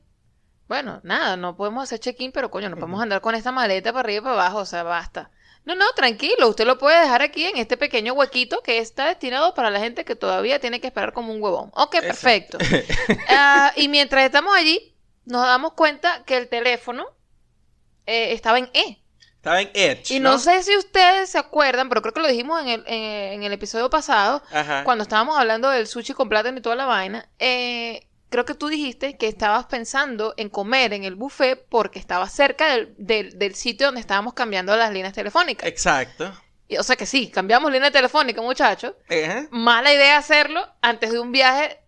[0.66, 4.00] Bueno, nada, no podemos hacer check-in, pero coño, no podemos andar con esta maleta para
[4.00, 5.30] arriba y para abajo, o sea, basta.
[5.64, 9.52] No, no, tranquilo, usted lo puede dejar aquí en este pequeño huequito que está destinado
[9.54, 11.70] para la gente que todavía tiene que esperar como un huevón.
[11.74, 12.56] Ok, perfecto.
[13.28, 14.94] Ah, y mientras estamos allí,
[15.26, 17.06] nos damos cuenta que el teléfono
[18.06, 19.02] eh, estaba en E.
[19.36, 20.14] Estaba en Edge.
[20.14, 23.32] Y no, sé si ustedes se acuerdan, pero creo que lo dijimos en el, en-
[23.34, 24.84] en el episodio pasado, Ajá.
[24.84, 28.68] cuando estábamos hablando del sushi con plátano y toda la vaina, eh, creo que tú
[28.68, 33.54] dijiste que estabas pensando en comer en el buffet porque estaba cerca del, del- del
[33.54, 35.66] sitio donde estábamos cambiando las líneas telefónicas.
[35.68, 36.32] Exacto.
[36.68, 38.92] Y, o sea que sí, cambiamos línea telefónica, muchachos.
[39.50, 41.80] Mala idea hacerlo antes de un viaje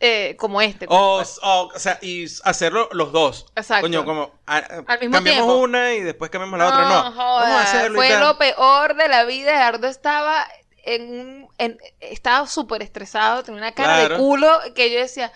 [0.00, 0.86] eh, como este.
[0.88, 3.46] O, o, o sea, y hacerlo los dos.
[3.54, 3.82] Exacto.
[3.82, 5.54] Coño, como a- a- Al mismo cambiamos tiempo.
[5.58, 6.88] una y después cambiamos la otra.
[6.88, 9.52] No, joda, vamos a hacerlo Fue lo peor de la vida.
[9.52, 10.44] Gerardo estaba
[10.84, 14.14] en un, en- estaba súper estresado, tenía una cara Claro.
[14.14, 15.30] de culo que yo decía,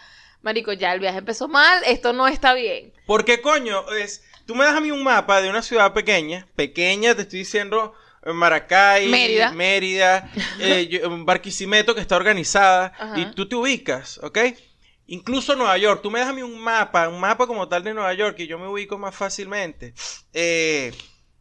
[0.47, 2.93] marico, ya el viaje empezó mal, esto no está bien.
[3.05, 7.15] Porque coño, es, tú me das a mí un mapa de una ciudad pequeña, pequeña,
[7.17, 7.93] te estoy diciendo
[8.25, 9.51] eh, Maracay, Mérida.
[9.53, 10.31] Mérida,
[10.61, 13.19] eh, yo- Barquisimeto que está organizada Ajá.
[13.19, 14.39] y tú te ubicas, ¿ok?
[15.09, 17.93] Incluso Nueva York, tú me das a mí un mapa, un mapa como tal de
[17.95, 19.95] Nueva York y yo me ubico más fácilmente.
[20.33, 20.93] Eh,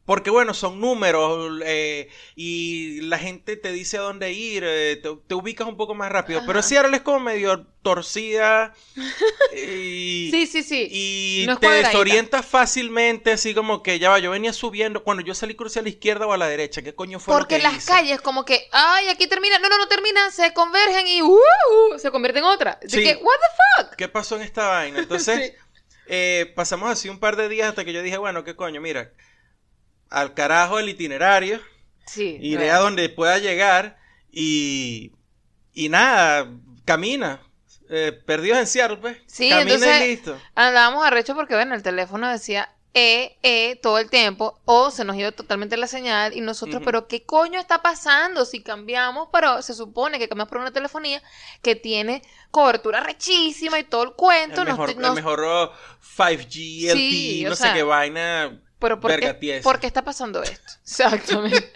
[0.05, 5.09] porque bueno, son números eh, y la gente te dice a dónde ir, eh, te,
[5.27, 6.41] te ubicas un poco más rápido.
[6.45, 6.61] Pero.
[6.61, 8.73] Seattle es como medio torcida
[9.55, 10.87] y, Sí, sí, sí.
[10.91, 15.33] y No te desorientas fácilmente, así como que ya va, yo venía subiendo, cuando yo
[15.33, 17.63] salí crucé a la izquierda o a la derecha, ¿qué coño fue lo Porque que
[17.63, 17.87] las hice?
[17.91, 21.99] calles como que, ay, aquí termina, no, no, no termina, se convergen y uh, uh,
[21.99, 22.79] se convierte en otra.
[22.83, 23.03] Así Sí.
[23.03, 23.95] que, what the fuck?
[23.95, 24.99] ¿Qué pasó en esta vaina?
[24.99, 25.37] Entonces,
[25.75, 25.81] Sí.
[26.07, 28.81] eh, pasamos así un par de días hasta que yo dije, bueno, ¿qué coño?
[28.81, 29.11] Mira,
[30.09, 31.59] al carajo el itinerario,
[32.05, 32.37] Sí.
[32.41, 32.75] iré real.
[32.77, 33.97] a donde pueda llegar
[34.31, 35.11] y,
[35.73, 36.51] y nada,
[36.85, 37.41] camina.
[37.89, 39.17] Eh, perdidos en Seattle, pues.
[39.27, 40.41] Sí, camina entonces- y listo.
[40.55, 45.17] Andábamos arrecho porque, bueno, el teléfono decía eh, eh, todo el tiempo, o se nos
[45.17, 49.27] iba totalmente la señal y nosotros, pero ¿qué coño está pasando si cambiamos?
[49.33, 51.21] Pero se supone que cambiamos por una telefonía
[51.61, 54.61] que tiene cobertura rechísima y todo el cuento.
[54.61, 58.61] El nos- mejor, el nos- mejor oh, 5G, LTE, Sí, o no sé qué vaina.
[58.79, 59.63] Pero ¿por qué, tiesa.
[59.63, 60.73] por qué está pasando esto?
[60.83, 61.71] Exactamente.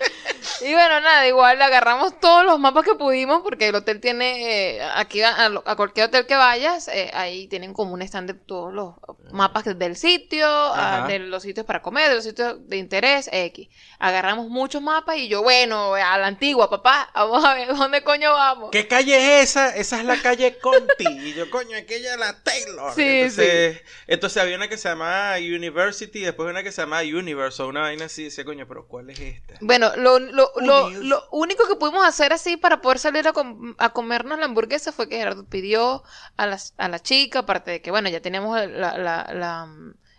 [0.62, 4.82] y bueno, nada, igual agarramos todos los mapas que pudimos porque el hotel tiene, eh,
[4.96, 8.96] aquí a, cualquier hotel que vayas, eh, ahí tienen como un stand de todos los
[9.32, 13.70] mapas del sitio, ah, de los sitios para comer, de los sitios de interés, X.
[14.00, 18.34] Agarramos muchos mapas y yo, bueno, a la antigua, papá, vamos a ver dónde coño
[18.34, 18.72] vamos.
[18.72, 19.76] ¿Qué calle es esa?
[19.76, 21.06] Esa es la calle Conti.
[21.30, 22.94] Y yo, coño, aquella es la Taylor.
[22.96, 26.89] Sí, entonces, entonces había una que se llamaba University y después una que se llamaba
[26.98, 28.26] Universe o una vaina así.
[28.26, 29.56] Decía, coño, pero ¿cuál es esta?
[29.62, 33.76] Bueno, lo, lo, lo, lo único que pudimos hacer así para poder salir a, com-
[33.78, 36.04] a comernos la hamburguesa fue que Gerardo pidió
[36.38, 39.70] a la, a la chica, aparte de que, bueno, ya teníamos la, la, la,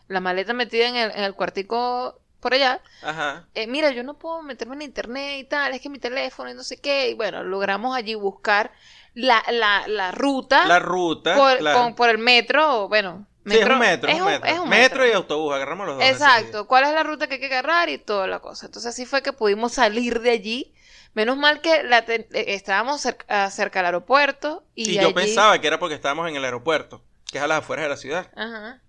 [0.09, 2.81] la maleta metida en el, en el cuartico por allá.
[3.03, 3.47] Ajá.
[3.55, 6.55] Eh, mira, yo no puedo meterme en internet y tal, es que mi teléfono y
[6.55, 7.11] no sé qué.
[7.11, 8.73] Y bueno, logramos allí buscar
[9.13, 11.35] la, la, la ruta La ruta.
[11.37, 11.79] por, claro.
[11.79, 13.27] con- por el metro, bueno.
[13.47, 14.49] Sí, es un metro, es un metro.
[14.49, 16.05] es un metro y autobús, agarramos los dos.
[16.05, 18.67] Exacto, cuál es la ruta que hay que agarrar y toda la cosa.
[18.67, 20.75] Entonces así fue que pudimos salir de allí.
[21.15, 25.61] Menos mal que la te- eh, estábamos cerca, cerca al aeropuerto y, Y, yo pensaba
[25.61, 28.31] que era porque estábamos en el aeropuerto, que es a las afueras de la ciudad.
[28.37, 28.81] Ajá.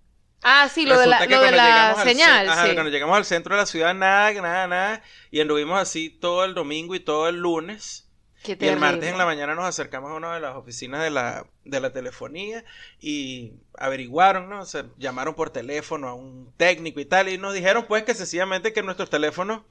[0.44, 2.74] Ah, sí, lo de la, lo de señal, ajá, sí.
[2.74, 5.04] cuando llegamos al centro de la ciudad, nada, nada, nada.
[5.30, 8.11] Y anduvimos así todo el domingo y todo el lunes.
[8.43, 11.12] Qué Y el martes en la mañana nos acercamos a una de las oficinas de
[11.12, 12.63] la, de la telefonía
[12.99, 14.62] y averiguaron, ¿no?
[14.62, 18.15] O sea, llamaron por teléfono a un técnico y tal, y nos dijeron pues que
[18.15, 19.62] sencillamente que nuestros teléfonos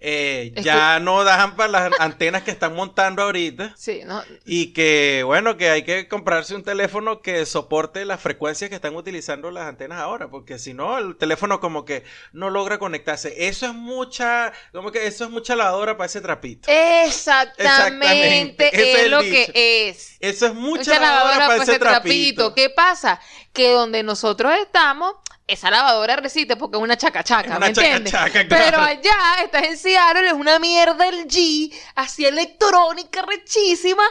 [0.00, 3.72] eh, ya no dan para las antenas que están montando ahorita.
[3.76, 8.70] Sí, no, Y que, bueno, que hay que comprarse un teléfono que soporte las frecuencias
[8.70, 12.78] que están utilizando las antenas ahora, porque si no, el teléfono como que no logra
[12.78, 13.48] conectarse.
[13.48, 16.68] Eso es mucha, como que eso es mucha lavadora para ese trapito.
[16.70, 19.52] Exactamente, Exactamente, es lo dicho.
[19.52, 20.16] que es.
[20.20, 22.54] Eso es mucha, Mucha lavadora, para ese trapito.
[22.54, 23.20] ¿Qué pasa?
[23.52, 25.14] Que donde nosotros estamos,
[25.48, 28.14] esa lavadora resiste porque es una chacachaca, una ¿me entiendes?
[28.48, 34.04] Pero allá, estás en Seattle, es una mierda el G, así electrónica rechísima,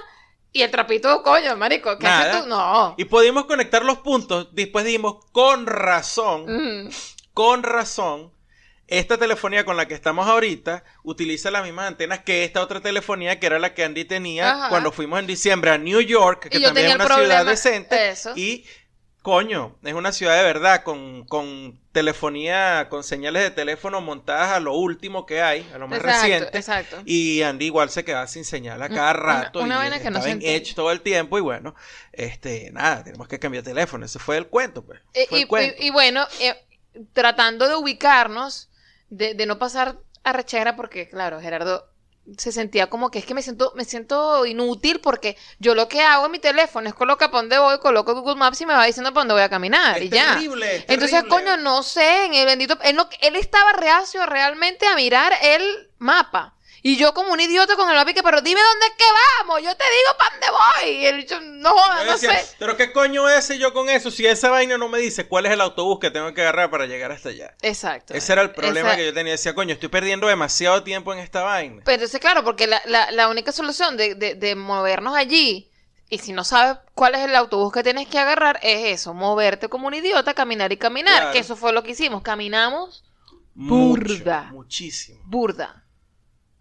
[0.52, 2.47] y el trapito, coño, marico, ¿qué haces tú?
[2.50, 2.95] No.
[2.97, 4.47] Y pudimos conectar los puntos.
[4.54, 6.89] Después dijimos, con razón, Mm.
[7.34, 8.32] con razón,
[8.88, 13.39] esta telefonía con la que estamos ahorita utiliza las mismas antenas que esta otra telefonía
[13.39, 14.69] que era la que Andy tenía Ajá.
[14.69, 18.10] cuando fuimos en diciembre a New York, que también es una ciudad decente.
[18.10, 18.32] eso.
[18.36, 18.65] Y,
[19.31, 24.61] coño, es una ciudad de verdad, con, con telefonía, con señales de teléfono montadas a
[24.61, 26.57] lo último que hay, a lo más Exacto, reciente.
[26.57, 27.01] exacto.
[27.03, 29.59] Y Andy igual se quedaba sin señal a cada Una- rato.
[29.59, 30.41] una y vaina que no en.
[30.41, 31.37] Edge todo el tiempo.
[31.37, 31.75] Y bueno,
[32.13, 34.05] este, nada, tenemos que cambiar teléfono.
[34.05, 35.01] Ese fue el cuento, pues.
[35.13, 35.75] Eh, Fue y, el cuento.
[35.77, 36.55] y- y bueno, eh,
[37.11, 38.69] tratando de ubicarnos,
[39.09, 41.85] de, de no pasar a rechera, porque claro, Gerardo
[42.37, 46.01] se sentía como que es que me siento, me siento inútil porque yo lo que
[46.01, 48.85] hago en mi teléfono es colocar para dónde voy, coloco Google Maps y me va
[48.85, 50.33] diciendo para dónde voy a caminar Es y ya.
[50.35, 51.29] terrible, es Entonces, terrible.
[51.29, 55.89] coño, no sé, en el bendito, él, no- él estaba reacio realmente a mirar el
[55.99, 56.53] mapa.
[56.83, 59.03] Y yo como un idiota con el y que, pero dime dónde es que
[59.39, 60.89] vamos, yo te digo para dónde voy.
[60.97, 62.55] Y él, yo, no, Yo no decía, sé.
[62.59, 65.51] pero qué coño ese yo con eso, si esa vaina no me dice cuál es
[65.53, 67.55] el autobús que tengo que agarrar para llegar hasta allá.
[67.61, 68.13] Exacto.
[68.13, 69.31] Ese era el problema que yo tenía.
[69.33, 71.81] Decía, coño, estoy perdiendo demasiado tiempo en esta vaina.
[71.83, 75.71] Pero entonces, claro, porque la, la, la única solución de, de, de movernos allí,
[76.09, 79.67] y si no sabes cuál es el autobús que tienes que agarrar, es eso, moverte
[79.67, 81.31] como un idiota, caminar y caminar, Claro.
[81.33, 83.03] que eso fue lo que hicimos, caminamos
[83.55, 84.43] Mucho, Burda.
[84.51, 85.19] muchísimo.
[85.25, 85.83] burda.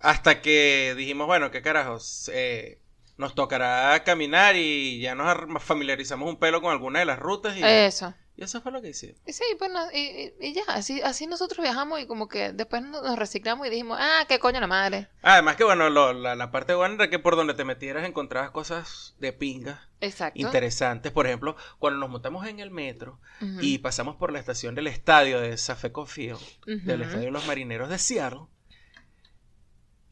[0.07, 2.81] Hasta que dijimos, bueno, qué carajos, eh,
[3.17, 7.57] nos tocará caminar y ya nos ar- familiarizamos un pelo con alguna de las rutas
[7.57, 8.15] y, Eso.
[8.37, 9.17] y eso fue lo que hicimos.
[9.27, 13.19] Sí, bueno, y, y- y ya, así, así nosotros viajamos y como que después nos,
[13.19, 15.09] reciclamos y dijimos, ah, qué coño la madre.
[15.23, 18.51] Además que bueno, lo- la, la parte buena era que por donde te metieras encontrabas
[18.53, 20.39] cosas de pinga Exacto.
[20.39, 21.11] interesantes.
[21.11, 23.19] Por ejemplo, cuando nos montamos en el metro
[23.61, 27.89] y pasamos por la estación del estadio de Safeco Field, del estadio de los marineros
[27.89, 28.43] de Seattle,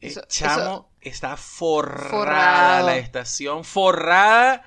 [0.01, 2.85] el Eso- chamo está forrada Forrado.
[2.87, 4.63] la estación, forrada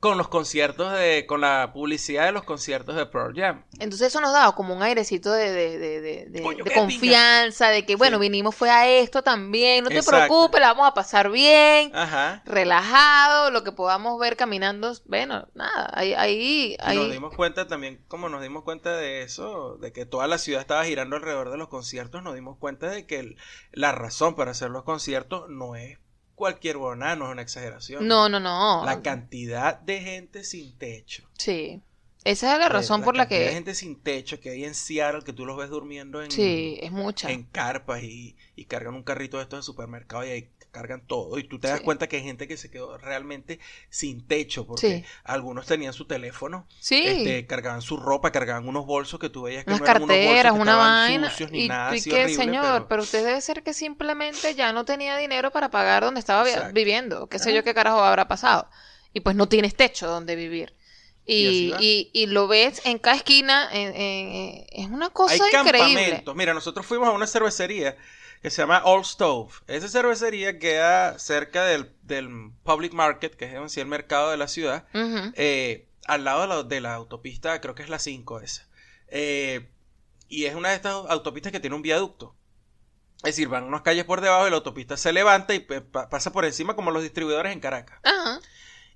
[0.00, 3.64] con los conciertos de, con la publicidad de los conciertos de Pearl Jam.
[3.80, 7.96] Entonces eso nos daba como un airecito de, de, de, de, Coño, confianza, de que
[7.96, 8.20] bueno, Sí.
[8.20, 11.90] vinimos fue a esto también, no te preocupes, la vamos a pasar bien.
[11.96, 12.42] Ajá.
[12.46, 18.28] relajado, lo que podamos ver caminando, bueno, nada, ahí, ahí, nos dimos cuenta también, como
[18.28, 21.68] nos dimos cuenta de eso, de que toda la ciudad estaba girando alrededor de los
[21.68, 23.36] conciertos, nos dimos cuenta de que el-
[23.72, 25.98] la razón para hacer los conciertos no es
[26.38, 28.08] cualquier buena, no es una exageración.
[28.08, 31.28] no, no, no, La cantidad de gente sin techo.
[31.38, 31.82] sí,
[32.24, 33.52] Esa es la Eh, razón por la cantidad de que...
[33.54, 36.92] gente sin techo que hay en Seattle que tú los ves durmiendo en, Sí, es
[36.92, 37.28] mucha.
[37.32, 41.38] en carpas y, y cargan un carrito de estos de supermercado y ahí cargan todo.
[41.38, 41.84] Y tú te das Sí.
[41.84, 43.58] cuenta que hay gente que se quedó realmente
[43.90, 45.04] sin techo porque Sí.
[45.24, 47.02] algunos tenían su teléfono, Sí.
[47.04, 50.16] este, cargaban su ropa, cargaban unos bolsos que tú veías que unas no eran unos
[50.16, 51.30] bolsos carteras, que una vaina.
[51.30, 52.88] sucios ni y nada y así que, horrible, señor, pero...
[52.88, 56.72] pero- usted debe ser que simplemente ya no tenía dinero para pagar donde estaba Exacto.
[56.74, 57.26] viviendo.
[57.28, 58.68] Qué sé yo qué carajo habrá pasado.
[59.12, 60.74] Y pues no tienes techo donde vivir.
[61.30, 61.76] Y Y, va.
[61.80, 63.68] y, y lo ves en cada esquina.
[63.72, 65.78] en- en- en- es una cosa Hay increíble.
[65.94, 66.34] campamentos.
[66.36, 67.96] Mira, nosotros fuimos a una cervecería
[68.42, 69.52] que se llama All Stove.
[69.66, 72.28] Esa cervecería queda cerca del, del
[72.64, 74.86] Public Market, que es en sí el mercado de la ciudad.
[75.36, 78.68] Eh, al lado de la, de la autopista, creo que es la 5 esa.
[79.08, 79.68] Eh,
[80.28, 82.34] y es una de estas autopistas que tiene un viaducto.
[83.18, 86.32] Es decir, van unas calles por debajo y la autopista se levanta y pa- pasa
[86.32, 87.98] por encima como los distribuidores en Caracas.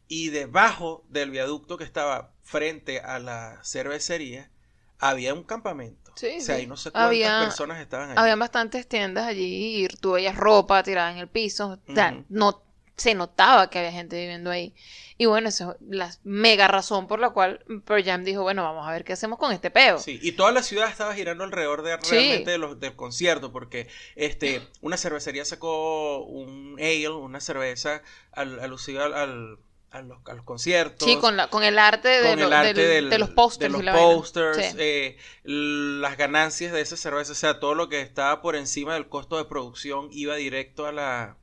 [0.08, 4.50] Y debajo del viaducto que estaba frente a la cervecería
[4.98, 6.01] había un campamento.
[6.14, 6.62] Sí, o sea, sí.
[6.62, 8.18] ahí no sé cuántas Había- personas estaban allí.
[8.18, 11.78] Habían bastantes tiendas allí y tú veías ropa tirada en el piso.
[11.88, 12.24] O sea, Ujú.
[12.28, 12.62] no
[12.96, 14.74] se notaba que había gente viviendo ahí.
[15.18, 18.86] Y bueno, esa es la mega razón por la cual Pearl Jam dijo, bueno, vamos
[18.86, 19.98] a ver qué hacemos con este peo.
[19.98, 22.10] Sí, y toda la ciudad estaba girando alrededor de Sí.
[22.14, 28.60] realmente de los, del concierto, porque este, una cervecería sacó un ale, una cerveza al,
[28.60, 29.58] alusiva al, al-
[29.92, 31.06] a, los, a los conciertos.
[31.08, 33.30] Sí, con, la, con el arte, de, con lo- el arte del- del- de los
[33.30, 33.72] posters.
[33.76, 34.76] de los posters, Sí.
[34.78, 39.08] eh, las ganancias de esa cerveza, o sea, todo lo que estaba por encima del
[39.08, 41.36] costo de producción iba directo a la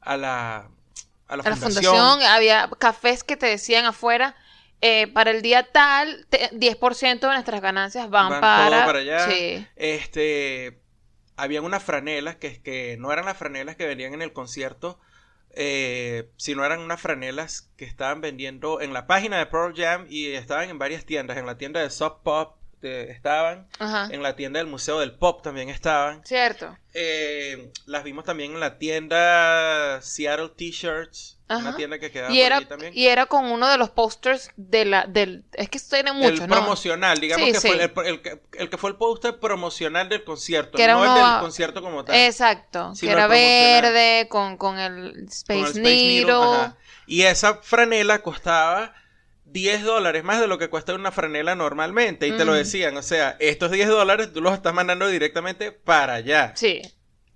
[0.00, 0.68] a la
[1.26, 2.22] a la, A la fundación.
[2.22, 4.36] había cafés que te decían afuera,
[4.82, 8.76] eh, para el día tal, te- 10% de nuestras ganancias van, Van para...
[8.76, 9.30] todo para allá.
[9.30, 9.66] Sí.
[9.76, 10.80] Este,
[11.36, 14.98] habían unas franelas que, que no eran las franelas que venían en el concierto,
[15.56, 20.26] eh, sino eran unas franelas que estaban vendiendo en la página de Pearl Jam y
[20.32, 21.36] estaban en varias tiendas.
[21.36, 22.56] En la tienda de Soft Pop
[22.88, 24.08] de- estaban, Ajá.
[24.12, 26.24] en la tienda del Museo del Pop también estaban.
[26.24, 26.76] Cierto.
[26.92, 32.46] Eh, las vimos también en la tienda Seattle T-Shirts, una tienda que quedaba Y por
[32.46, 32.92] era, allí también.
[32.96, 35.44] y era con uno de los posters de la, del...
[35.52, 36.54] Es que tiene muchos, el ¿no?
[36.54, 37.68] promocional, digamos Sí, que sí.
[37.68, 41.04] fue el, el que- el que fue el póster promocional del concierto, Que era no
[41.04, 42.14] el del concierto como tal.
[42.16, 42.92] Exacto.
[43.00, 46.72] Que era verde, con, con el Space, con el Space Needle.
[47.06, 48.94] Y esa franela costaba
[49.54, 52.26] 10 dólares más de lo que cuesta una franela normalmente.
[52.26, 56.14] Y te lo decían, o sea, estos 10 dólares tú los estás mandando directamente para
[56.14, 56.52] allá.
[56.56, 56.82] Sí,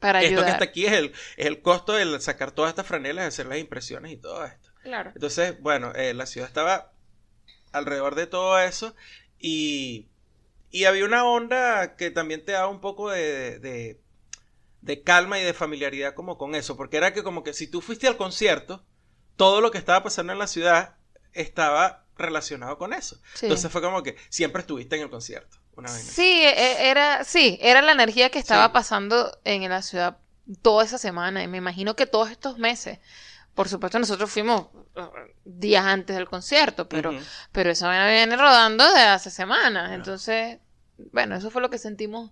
[0.00, 3.24] para Esto que está aquí es el, es el costo de sacar todas estas franelas,
[3.24, 4.68] hacer las impresiones y todo esto.
[4.82, 5.12] Claro.
[5.14, 6.92] Entonces, bueno, eh, la ciudad estaba
[7.70, 8.96] alrededor de todo eso
[9.38, 10.08] y,
[10.72, 14.00] y había una onda que también te daba un poco de, de,
[14.80, 17.80] de calma y de familiaridad como con eso, porque era que como que si tú
[17.80, 18.84] fuiste al concierto,
[19.36, 20.96] todo lo que estaba pasando en la ciudad
[21.32, 23.16] estaba relacionado con eso.
[23.34, 23.46] Sí.
[23.46, 25.56] Entonces fue como que siempre estuviste en el concierto.
[25.76, 26.04] Una vaina.
[26.10, 28.70] Sí, e- era, sí, era la energía que estaba Sí.
[28.72, 30.18] pasando en la ciudad
[30.62, 31.42] toda esa semana.
[31.42, 32.98] Y me imagino que todos estos meses.
[33.54, 34.62] Por supuesto, nosotros fuimos
[34.96, 35.02] uh,
[35.44, 37.12] días antes del concierto, pero,
[37.52, 39.92] pero esa vaina viene rodando de hace semanas.
[39.92, 40.58] Entonces,
[41.12, 42.30] bueno, eso fue lo que sentimos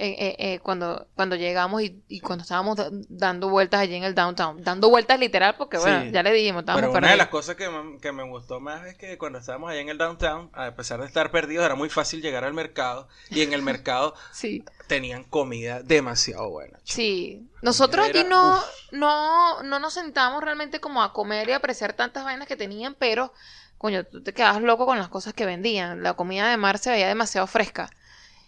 [0.00, 4.04] eh, eh, eh, cuando, cuando llegamos y, y cuando estábamos da- dando vueltas allí en
[4.04, 4.62] el downtown.
[4.62, 6.10] Dando vueltas literal, porque bueno, Sí.
[6.12, 8.86] ya le dijimos, estábamos Pero una de las cosas que me, que me gustó más
[8.86, 11.88] es que cuando estábamos allá en el downtown, a pesar de estar perdidos, era muy
[11.88, 13.08] fácil llegar al mercado.
[13.30, 14.64] Y en el mercado Sí.
[14.86, 16.78] tenían comida demasiado buena.
[16.84, 16.94] chico.
[16.94, 18.64] Sí, nosotros Era- aquí no, uf.
[18.92, 23.32] no, no nos sentamos realmente como a comer y apreciar tantas vainas que tenían, pero,
[23.78, 26.04] coño, tú te quedabas loco con las cosas que vendían.
[26.04, 27.90] La comida de mar se veía demasiado fresca.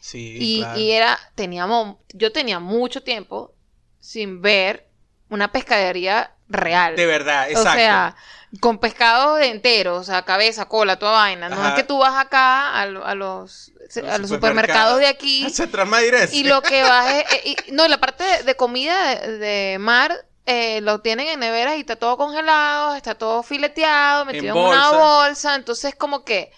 [0.01, 0.81] Sí, Y, claro.
[0.81, 3.53] y era, teníamos, yo tenía mucho tiempo
[4.01, 4.87] sin ver
[5.29, 6.97] una pescadería real.
[6.97, 7.79] De verdad, O exacto.
[7.79, 8.17] sea,
[8.61, 11.49] con pescado entero, o sea, cabeza, cola, toda vaina.
[11.49, 11.69] No Ajá.
[11.69, 13.71] es que tú vas acá a, lo- a los,
[14.09, 15.47] a los supermercados de aquí
[15.87, 16.29] Madrid.
[16.33, 17.25] y lo que vas es...
[17.33, 21.39] eh, y- no, la parte de, de comida de, de mar eh, lo tienen en
[21.41, 24.97] neveras y está todo congelado, está todo fileteado, metido en, una bolsa.
[24.99, 25.55] bolsa.
[25.55, 26.51] Entonces, como que,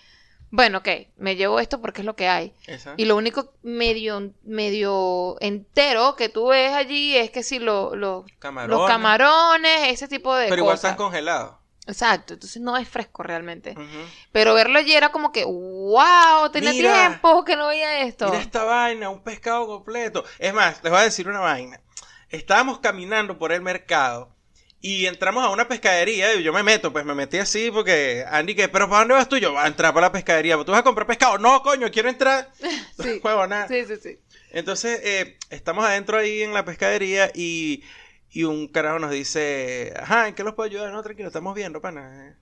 [0.52, 2.52] bueno, ok, me llevo esto porque es lo que hay.
[2.66, 2.94] Esa.
[2.96, 8.24] Y lo único medio, medio entero que tú ves allí es que si lo, lo-
[8.38, 8.78] Camarones.
[8.78, 10.90] los camarones, ese tipo de Pero igual cosas.
[10.92, 11.54] están congelados.
[11.86, 13.74] Exacto, entonces no es fresco realmente.
[14.30, 16.92] Pero verlo allí era como que, wow, tenía Mira.
[17.08, 18.26] tiempo que no veía esto.
[18.26, 20.22] Mira esta vaina, un pescado completo.
[20.38, 21.80] Es más, les voy a decir una vaina.
[22.28, 24.31] Estábamos caminando por el mercado
[24.82, 28.54] y entramos a una pescadería y yo me meto, pues me metí así porque Andy
[28.54, 29.38] que, pero ¿para dónde vas tú?
[29.38, 30.56] Yo, a entrar para la pescadería.
[30.62, 31.38] ¿Tú vas a comprar pescado?
[31.38, 32.50] No, coño, quiero entrar.
[33.02, 33.20] Sí.
[33.24, 33.66] Huevona.
[33.68, 34.18] Sí, sí, sí.
[34.50, 37.82] Entonces, eh, estamos adentro ahí en la pescadería y,
[38.30, 40.92] y un carajo nos dice, ajá, ¿en qué los puedo ayudar?
[40.92, 42.28] No, tranquilo, estamos viendo, pana.
[42.28, 42.34] eh,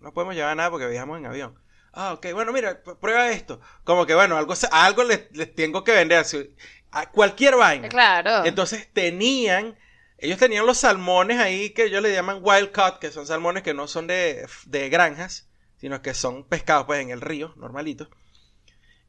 [0.00, 1.58] No podemos llevar nada porque viajamos en avión.
[1.92, 3.60] Ah, ok, bueno, mira, prueba esto.
[3.82, 6.18] Como que, bueno, algo, algo les, les tengo que vender.
[6.18, 6.54] así,
[6.92, 7.88] a cualquier vaina.
[7.88, 8.44] Claro.
[8.44, 9.76] Entonces tenían,
[10.20, 13.74] ellos tenían los salmones ahí que ellos le llaman wild caught, que son salmones que
[13.74, 15.48] no son de, de granjas,
[15.78, 18.08] sino que son pescados pues en el río, normalitos.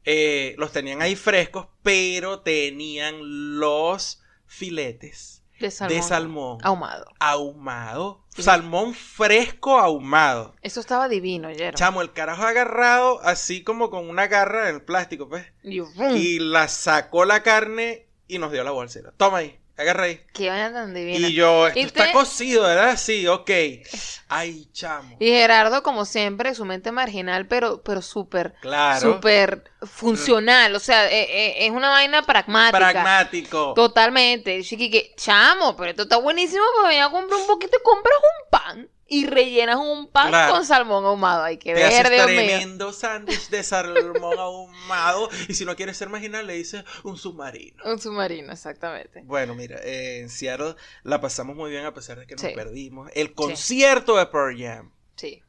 [0.04, 5.96] Eh, los tenían ahí frescos, pero tenían los filetes de salmón.
[5.96, 7.04] de salmón Ahumado.
[7.20, 8.42] ahumado, Sí.
[8.42, 10.56] salmón fresco ahumado.
[10.62, 11.76] Eso estaba divino, Yero.
[11.76, 15.46] Chamo, el carajo agarrado así como con una garra en el plástico, pues.
[15.62, 15.80] Y.
[16.16, 19.12] Y la sacó la carne y nos dio la bolsera.
[19.16, 20.20] Toma ahí, agarra ahí.
[20.32, 21.28] Qué vaina tan divina.
[21.28, 22.96] Y yo, esto Y está te- cocido, ¿verdad?
[22.96, 23.50] Sí, ok.
[24.28, 25.16] Ay, chamo.
[25.20, 29.00] Y Gerardo, como siempre, su mente marginal, pero, pero súper, Claro.
[29.00, 30.74] súper funcional.
[30.74, 32.78] O sea, eh, eh, es una vaina pragmática.
[32.78, 33.74] Pragmático.
[33.74, 34.62] Totalmente.
[34.62, 38.50] Chiqui, que, chamo, pero esto está buenísimo porque ya compré un poquito y compras un
[38.50, 40.54] pan y rellenas un pan Claro.
[40.54, 41.44] con salmón ahumado.
[41.44, 42.36] Ay, qué Te haces verde, Dios mío.
[42.36, 45.28] tremendo sándwich de salmón ahumado.
[45.48, 47.82] Y si no quieres ser marginal, le dices un submarino.
[47.84, 49.20] Un submarino, exactamente.
[49.24, 52.52] Bueno, mira, eh, en Seattle la pasamos muy bien a pesar de que nos Sí.
[52.54, 53.10] perdimos.
[53.14, 54.92] El concierto de Pearl Jam.
[55.16, 55.42] Sí.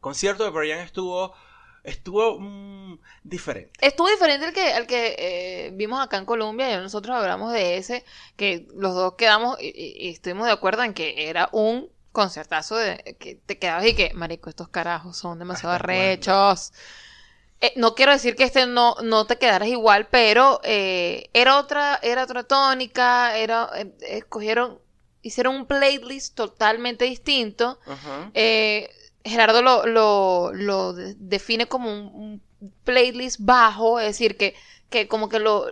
[0.00, 1.34] concierto de Pearl Jam estuvo,
[1.82, 3.72] estuvo mm, diferente.
[3.86, 7.76] Estuvo diferente al que, al que eh, vimos acá en Colombia, y nosotros hablamos de
[7.76, 8.04] ese,
[8.36, 13.34] que los dos quedamos y estuvimos de acuerdo en que era un concertazo de que
[13.34, 15.84] te quedabas y que, marico, estos carajos son demasiado cuándo.
[15.92, 16.72] arrechos.
[17.60, 21.98] Eh, no quiero decir que este no, no te quedaras igual, pero eh, era otra,
[22.02, 24.78] era otra tónica, era, eh, escogieron,
[25.22, 27.78] hicieron un playlist totalmente distinto.
[29.24, 34.54] Gerardo lo, lo, lo de- define como un, un playlist bajo, es decir, que,
[34.90, 35.64] que como que lo,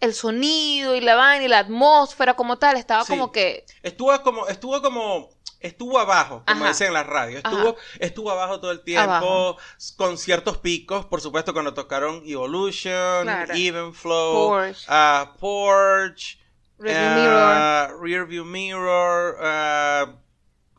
[0.00, 3.10] el sonido y la vaina y la atmósfera como tal estaba Sí.
[3.12, 5.30] como que Estuvo como, estuvo como,
[5.60, 6.68] estuvo abajo, como Ajá.
[6.72, 7.40] dicen en la radio.
[7.42, 7.48] Ajá.
[7.56, 9.56] Estuvo, estuvo abajo todo el tiempo, Abajo.
[9.96, 13.54] con ciertos picos, por supuesto, cuando tocaron Evolution, Claro.
[13.54, 14.84] Even Flow, Porsche.
[14.88, 16.38] ah, Porch,
[16.78, 17.34] Rearview Mirror.
[17.36, 20.14] ah, Rearview Mirror, ah,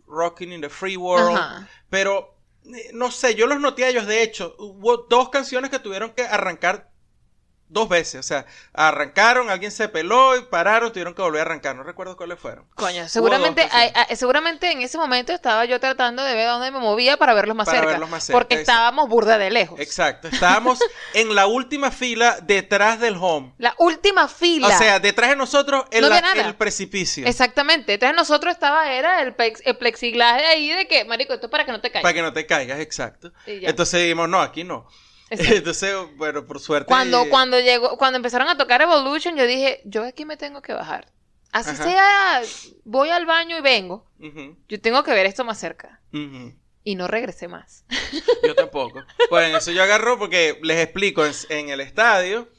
[0.08, 1.38] Rocking in the Free World.
[1.38, 1.68] Ajá.
[1.90, 4.06] Pero, eh, no sé, yo los noté a ellos.
[4.08, 6.89] De hecho, hubo dos canciones que tuvieron que arrancar
[7.70, 8.20] dos veces.
[8.20, 11.76] O sea, arrancaron, alguien se peló y pararon, tuvieron que volver a arrancar.
[11.76, 12.66] No recuerdo cuáles fueron.
[12.76, 16.80] Coño, seguramente, hay- hay- seguramente en ese momento estaba yo tratando de ver dónde me
[16.80, 17.92] movía para verlos más Para cerca.
[17.92, 18.72] verlos más cerca, porque exacto.
[18.72, 19.80] estábamos burda de lejos.
[19.80, 20.28] Exacto.
[20.28, 20.80] Estábamos
[21.14, 23.54] en la última fila detrás del home.
[23.58, 24.68] La última fila.
[24.68, 26.46] O sea, detrás de nosotros No la- nada.
[26.46, 27.26] el precipicio.
[27.28, 27.94] Exactamente.
[27.94, 31.52] Entonces nosotros estaba, era el, plex- el plexiglas de ahí de que, marico, esto es
[31.52, 32.04] para que no te caigas.
[32.04, 33.32] Para que no te caigas, exacto.
[33.46, 34.88] Entonces dijimos, no, aquí no.
[35.30, 35.56] Exacto.
[35.56, 36.88] Entonces, bueno, por suerte.
[36.88, 40.74] Cuando, cuando llegó, cuando empezaron a tocar Evolution, yo dije, yo aquí me tengo que
[40.74, 41.12] bajar.
[41.52, 41.84] Así Ajá.
[41.84, 42.42] sea,
[42.84, 44.06] voy al baño y vengo.
[44.68, 46.00] Yo tengo que ver esto más cerca.
[46.84, 47.86] Y no regresé más.
[48.44, 49.04] Yo tampoco.
[49.32, 52.50] En eso yo agarro porque les explico, en, en el estadio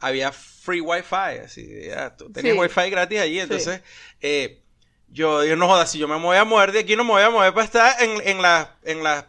[0.00, 2.60] había free wifi, así, ya, tú tenías Sí.
[2.60, 3.80] wifi gratis allí, entonces
[4.20, 4.60] eh,
[5.08, 7.22] yo digo, no jodas, si yo me voy a mover de aquí, no me voy
[7.22, 9.24] a mover para estar en, en, la- en las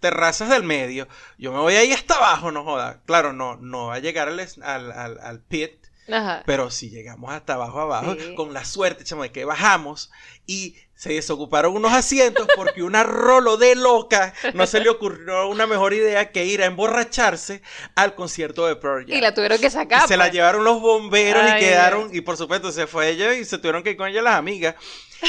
[0.00, 2.98] terrazas del medio, yo me voy ahí hasta abajo, no jodas.
[3.06, 5.72] Claro, no, no va a llegar al, al, al, al pit,
[6.12, 6.42] Ajá.
[6.46, 8.34] pero si llegamos hasta abajo, abajo, Sí.
[8.34, 10.10] con la suerte, chamo, de que bajamos
[10.46, 15.66] y se desocuparon unos asientos porque una rolo de loca no se le ocurrió una
[15.66, 17.60] mejor idea que ir a emborracharse
[17.94, 19.14] al concierto de Pearl Jam.
[19.18, 20.04] Y la tuvieron que sacar.
[20.04, 20.32] Y se la pues.
[20.32, 23.82] llevaron los bomberos Ay, y quedaron, y por supuesto se fue ella y se tuvieron
[23.82, 24.74] que ir con ella las amigas.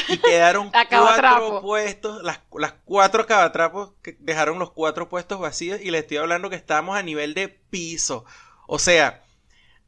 [0.07, 5.91] Y quedaron cuatro puestos, las, las cuatro cabatrapos que dejaron los cuatro puestos vacíos y
[5.91, 8.25] les estoy hablando que estábamos a nivel de piso.
[8.67, 9.23] O sea,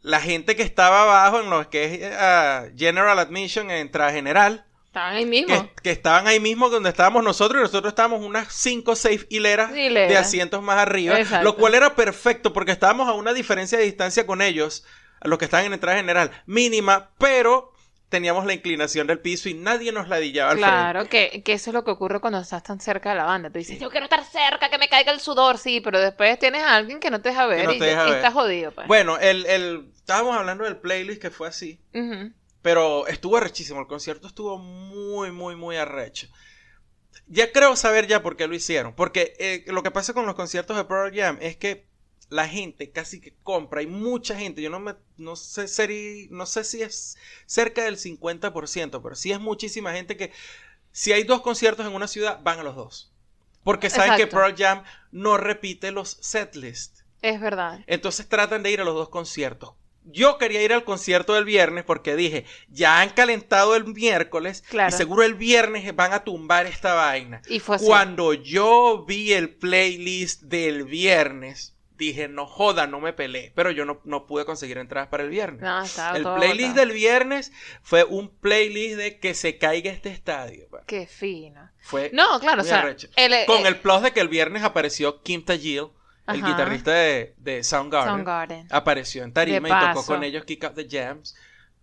[0.02, 5.14] la gente que estaba abajo en lo que es ah, General Admission, entrada general, Estaban
[5.18, 5.56] ahí mismo.
[5.56, 9.28] que, que estaban ahí mismo donde estábamos nosotros y nosotros estábamos unas 5 o 6
[9.30, 11.44] hileras de asientos más arriba, Exacto.
[11.44, 14.84] lo cual era perfecto porque estábamos a una diferencia de distancia con ellos,
[15.22, 17.72] los que estaban en entrada general, mínima, pero
[18.10, 20.76] teníamos la inclinación del piso y nadie nos ladillaba al frente.
[20.76, 23.50] Claro, que, que eso es lo que ocurre cuando estás tan cerca de la banda.
[23.50, 26.64] Tú dices, yo quiero estar cerca, que me caiga el sudor, sí, pero después tienes
[26.64, 28.18] a alguien que no te deja ver no y, te deja y ver.
[28.18, 28.72] estás jodido.
[28.72, 28.88] Pues.
[28.88, 31.80] Bueno, el, el, estábamos hablando del playlist que fue así,
[32.62, 36.28] pero estuvo arrechísimo, el concierto estuvo muy, muy, muy arrecho.
[37.28, 40.34] Ya creo saber ya por qué lo hicieron, porque eh, lo que pasa con los
[40.34, 41.89] conciertos de Pearl Jam es que
[42.30, 46.46] la gente casi que compra, hay mucha gente, yo no me, no sé, seri- no
[46.46, 50.32] sé si es cerca del 50%, pero sí es muchísima gente que
[50.92, 53.12] si hay dos conciertos en una ciudad, van a los dos.
[53.64, 54.26] Porque saben que.
[54.28, 57.04] Pearl Jam no repite los setlists.
[57.22, 57.82] Es verdad.
[57.88, 59.74] Entonces tratan de ir a los dos conciertos.
[60.06, 64.96] yo quería ir al concierto del viernes porque dije, ya han calentado el miércoles Claro.
[64.96, 67.42] y seguro el viernes van a tumbar esta vaina.
[67.48, 67.86] Y fue así.
[67.86, 73.52] Cuando yo vi el playlist del viernes, dije, no joda, no me peleé.
[73.56, 75.62] Pero yo no, no pude conseguir entradas para el viernes.
[75.62, 77.52] No, estaba el todo playlist del viernes
[77.84, 80.68] fue un playlist de que se caiga este estadio.
[80.88, 81.70] Qué fino.
[81.82, 85.22] Fue No, claro, o sea, el, eh, con el plus de que el viernes apareció
[85.22, 85.88] Kim Tajil,
[86.28, 88.16] el guitarrista de, de Soundgarden.
[88.16, 88.68] Soundgarden.
[88.72, 91.36] Apareció en tarima y tocó con ellos Kick Up the Jams.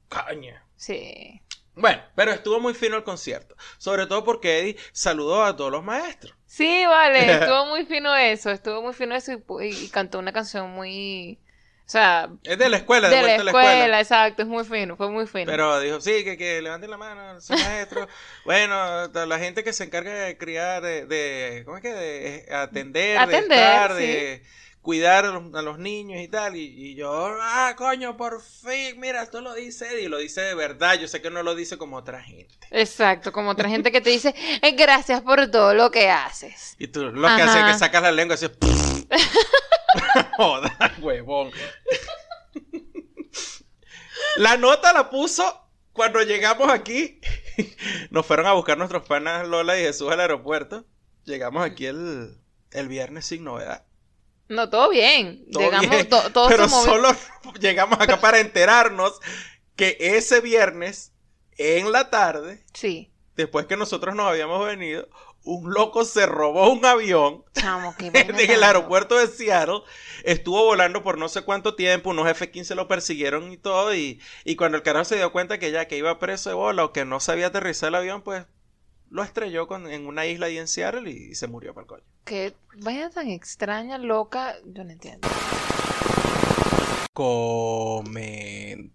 [0.09, 0.65] Caña.
[0.77, 1.43] Sí.
[1.77, 3.55] Bueno, pero estuvo muy fino el concierto.
[3.79, 6.35] Sobre todo porque Eddie saludó a todos los maestros.
[6.47, 10.33] Sí, vale, estuvo muy fino eso, estuvo muy fino eso y, y- y cantó una
[10.33, 11.41] canción muy,
[11.87, 14.01] o sea, Es de la escuela, de, de la vuelta a la escuela, escuela.
[14.01, 15.47] exacto, es muy fino, fue muy fino.
[15.53, 18.09] Pero dijo, sí, que, que levanten la mano, su maestro.
[18.45, 21.93] bueno, la gente que se encarga de criar, de, de- ¿cómo es que?
[21.93, 24.03] De eh, atender, Atender, de estar, sí.
[24.03, 24.43] de
[24.87, 26.55] cuidar a los, a los niños y tal.
[26.55, 27.11] Y, y yo,
[27.43, 30.95] ah, coño, por fin, mira, esto lo dice y lo dice de verdad.
[30.95, 32.55] Yo sé que no lo dice como otra gente.
[32.71, 34.33] Exacto, como otra gente que te dice,
[34.63, 36.77] "Eh, gracias por todo lo que haces.
[36.79, 38.47] Y tú lo que hace es que sacas la lengua así.
[40.37, 41.51] Joda, huevón.
[44.37, 47.21] La nota la puso cuando llegamos aquí.
[48.11, 50.87] Nos fueron a buscar nuestros panas Lola y Jesús al aeropuerto.
[51.25, 52.39] Llegamos aquí el,
[52.71, 53.86] el viernes sin novedad.
[54.49, 57.09] No, todo bien, Todo llegamos, bien, to- todo pero solo
[57.61, 59.21] llegamos acá para enterarnos
[59.75, 61.13] que ese viernes,
[61.59, 65.09] en la tarde, Sí, después que nosotros nos habíamos venido,
[65.43, 69.83] un loco se robó un avión chamo, en el aeropuerto de Seattle.
[70.25, 73.95] Estuvo volando por no sé cuánto tiempo, unos F-15 lo persiguieron y todo.
[73.95, 76.85] Y, y cuando el carajo se dio cuenta que ya que iba preso de bola
[76.85, 78.45] o que no sabía aterrizar el avión, pues
[79.11, 82.05] lo estrelló con- en una isla ahí en Seattle y, se murió para el coño.
[82.25, 85.29] Qué vaina tan extraña, loca, yo no entiendo.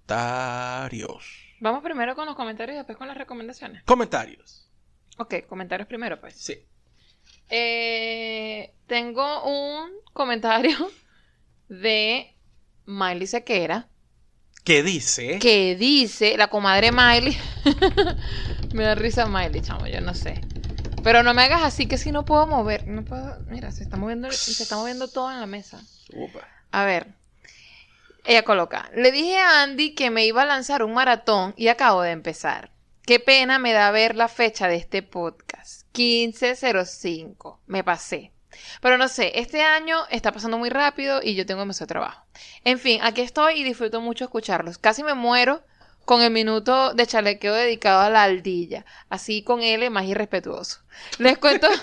[0.02, 1.26] Comentarios.
[1.60, 3.84] Vamos primero con los comentarios y después con las recomendaciones.
[3.84, 4.68] Comentarios.
[5.18, 6.36] Ok, comentarios primero, pues.
[6.36, 6.66] Sí.
[7.50, 10.76] Eh, tengo un comentario
[11.70, 12.36] de
[12.86, 13.88] Miley Sequera
[14.64, 15.40] ¿Qué dice?
[15.40, 17.38] que dice, la comadre Miley,
[18.74, 20.46] me da risa Miley, chamo, yo no sé.
[21.04, 23.98] Pero no me hagas así que si no puedo mover, no puedo, mira, se está
[23.98, 25.82] moviendo, se está moviendo todo en la mesa.
[26.14, 26.48] Upa.
[26.72, 27.08] A ver,
[28.24, 32.04] ella coloca, le dije a Andy que me iba a lanzar un maratón y acabo
[32.04, 32.72] de empezar.
[33.04, 35.88] Qué pena me da ver la fecha de este podcast.
[35.98, 37.60] 1505.
[37.66, 38.32] Me pasé.
[38.82, 42.26] Pero no sé, este año está pasando muy rápido y yo tengo demasiado trabajo.
[42.64, 44.78] En fin, aquí estoy y disfruto mucho escucharlos.
[44.78, 45.64] Casi me muero
[46.06, 48.86] con el minuto de chalequeo dedicado a la aldilla.
[49.10, 50.80] Así con él más irrespetuoso.
[51.18, 51.68] Les cuento...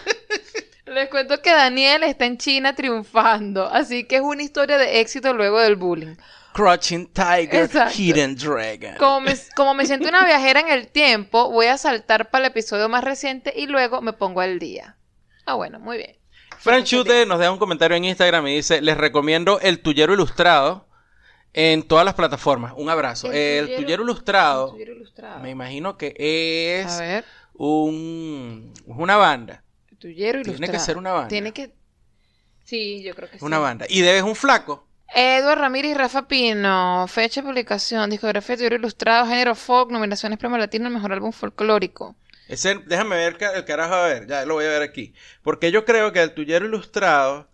[0.89, 5.35] Les cuento que Daniel está en China triunfando, así que es una historia de éxito
[5.35, 6.16] luego del bullying.
[6.55, 7.95] Crouching Tiger, Exacto.
[7.97, 8.97] Hidden Dragon.
[8.99, 12.51] Como me, como me siento una viajera en el tiempo, voy a saltar para el
[12.51, 14.97] episodio más reciente y luego me pongo al día.
[15.45, 16.18] Ah, bueno, muy bien.
[16.59, 20.86] Fran Chute nos deja un comentario en Instagram y dice, les recomiendo el tuyero ilustrado
[21.52, 22.72] en todas las plataformas.
[22.76, 23.30] Un abrazo.
[23.32, 25.40] El, tuyero ilustrado, El tuyero ilustrado.
[25.40, 26.14] me imagino que
[26.80, 29.62] es A ver, un, una banda.
[29.90, 30.72] el tuyero Tiene ilustrado.
[30.72, 31.28] que ser una banda.
[31.28, 31.72] Tiene que...
[32.64, 33.44] Sí, yo creo que sí.
[33.44, 33.86] Una banda.
[33.88, 34.86] Y debes un flaco.
[35.14, 40.38] Edward Ramírez y Rafa Pino, fecha de publicación, discografía de tuyero ilustrado, género folk, nominaciones
[40.38, 42.14] premio latino, el mejor álbum folclórico.
[42.49, 45.14] Ese, déjame ver el carajo a ver, ya lo voy a ver aquí.
[45.42, 47.49] Porque yo creo que el tuyero ilustrado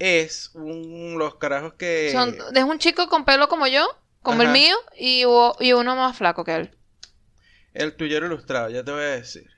[0.00, 2.10] es un, los carajos que...
[2.12, 3.86] Son, es un chico con pelo como yo,
[4.22, 6.70] como el mío, y, uno más flaco que él.
[7.74, 9.48] El tuyero ilustrado, ya te voy a decir.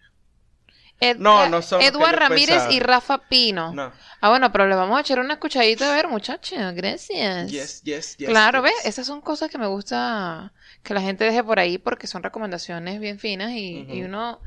[1.00, 2.72] Ed- No, eh, no son Edward Ramírez pensaba.
[2.72, 3.72] y Rafa Pino.
[3.72, 3.92] No.
[4.20, 6.58] Ah, bueno, pero le vamos a echar una escuchadita a ver, muchachos.
[6.74, 7.50] Gracias.
[7.50, 8.28] Yes, yes, yes.
[8.28, 8.72] claro, yes.
[8.72, 8.86] ¿ves?
[8.86, 13.00] Esas son cosas que me gusta que la gente deje por ahí porque son recomendaciones
[13.00, 14.40] bien finas y, uno...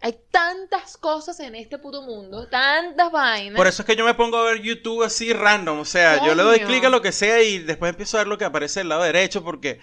[0.00, 3.56] Hay tantas cosas en este puto mundo, tantas vainas.
[3.56, 5.80] Por eso es que yo me pongo a ver YouTube así random.
[5.80, 8.28] O sea, yo le doy clic a lo que sea y después empiezo a ver
[8.28, 9.80] lo que aparece del lado derecho porque.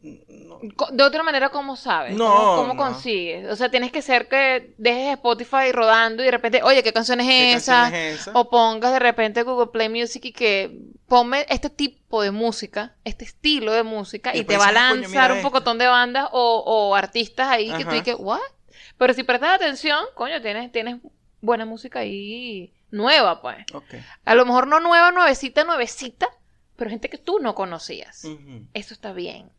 [0.00, 0.60] no,
[0.92, 2.16] De otra manera, ¿cómo sabes?
[2.16, 2.76] No, ¿Cómo, cómo no.
[2.76, 3.50] consigues?
[3.50, 7.20] O sea, tienes que ser que dejes Spotify rodando y de repente, oye, ¿qué canción
[7.20, 7.72] es ¿qué esa?
[7.82, 8.32] canción es esa?
[8.38, 10.70] O pongas de repente Google Play Music y que
[11.08, 14.72] ponme este tipo de música, este estilo de música, Y y, te va a "Ah,
[14.72, 15.48] lanzar un esta".
[15.48, 17.98] pocotón de bandas o, o artistas ahí que tú Ajá.
[17.98, 18.40] dices, ¿what?
[19.02, 21.00] Pero si prestas atención, coño, tienes, tienes
[21.40, 23.56] buena música ahí nueva, pues.
[24.24, 26.28] A lo mejor no nueva, nuevecita, nuevecita,
[26.76, 28.24] pero gente que tú no conocías.
[28.74, 29.50] Eso está bien.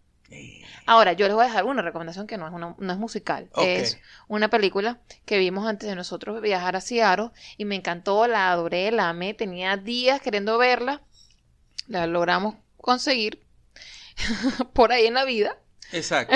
[0.85, 3.49] Ahora, yo les voy a dejar una recomendación que no es, una, no es musical.
[3.57, 8.49] Es una película que vimos antes de nosotros viajar a Seattle y me encantó, la
[8.49, 9.33] adoré, la amé.
[9.33, 11.01] Tenía días queriendo verla.
[11.89, 13.43] La logramos conseguir.
[14.71, 15.57] por ahí en la vida.
[15.91, 16.33] Exacto.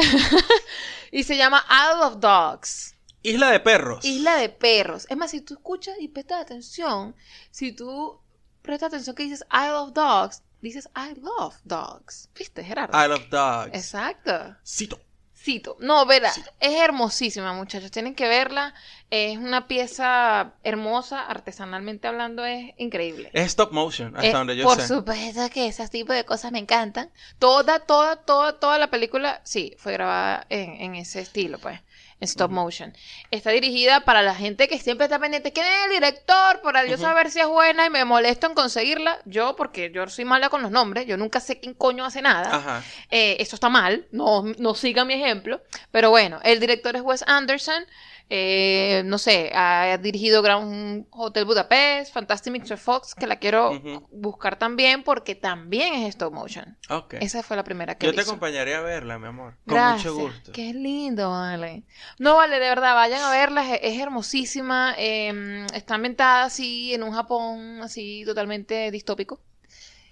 [1.11, 2.96] y se llama Isle of Dogs.
[3.23, 4.05] Isla de perros.
[4.05, 5.05] Isla de perros.
[5.09, 7.15] Es más, si tú escuchas y prestas atención,
[7.51, 8.19] si tú
[8.61, 12.29] prestas atención que dices Isle of Dogs, dices I love dogs.
[12.37, 12.97] ¿Viste, Gerardo?
[13.03, 13.75] Isle of Dogs.
[13.75, 14.55] Exacto.
[14.65, 14.99] Cito.
[15.39, 15.77] Cito.
[15.79, 17.91] No, verá, es hermosísima, muchachos.
[17.91, 18.73] Tienen que verla.
[19.09, 23.29] Es una pieza hermosa, artesanalmente hablando, es increíble.
[23.33, 24.87] Es stop motion, hasta Eh, donde yo por sé.
[24.87, 27.11] supuesto que ese tipo de cosas me encantan.
[27.39, 31.79] Toda, toda, toda, toda la película, sí, fue grabada en, en ese estilo, pues,
[32.19, 32.95] en stop motion.
[33.31, 35.53] Está dirigida para la gente que siempre está pendiente.
[35.53, 36.61] ¿Quién es el director?
[36.61, 37.03] Para yo Ujú.
[37.03, 39.19] saber si es buena y me molesto en conseguirla.
[39.25, 42.55] Yo, porque yo soy mala con los nombres, yo nunca sé quién coño hace nada.
[42.55, 42.83] Ajá.
[43.11, 45.61] Eh, esto está mal, no, no sigan mi ejemplo.
[45.91, 47.85] Pero bueno, el director es Wes Anderson.
[48.29, 52.77] Eh, no sé, ha dirigido Grand Hotel Budapest, Fantastic Mr.
[52.77, 53.79] Fox, que la quiero
[54.11, 56.77] buscar también porque también es stop motion.
[56.89, 57.15] Ok.
[57.21, 58.31] Esa fue la primera que Yo te hizo.
[58.31, 59.53] acompañaré a verla, mi amor.
[59.65, 60.13] Con Gracias.
[60.13, 60.51] mucho gusto.
[60.51, 61.83] Qué lindo, vale.
[62.19, 64.93] No, vale, de verdad, vayan a verla, es, es hermosísima.
[64.97, 69.41] eh, está ambientada así en un Japón así totalmente distópico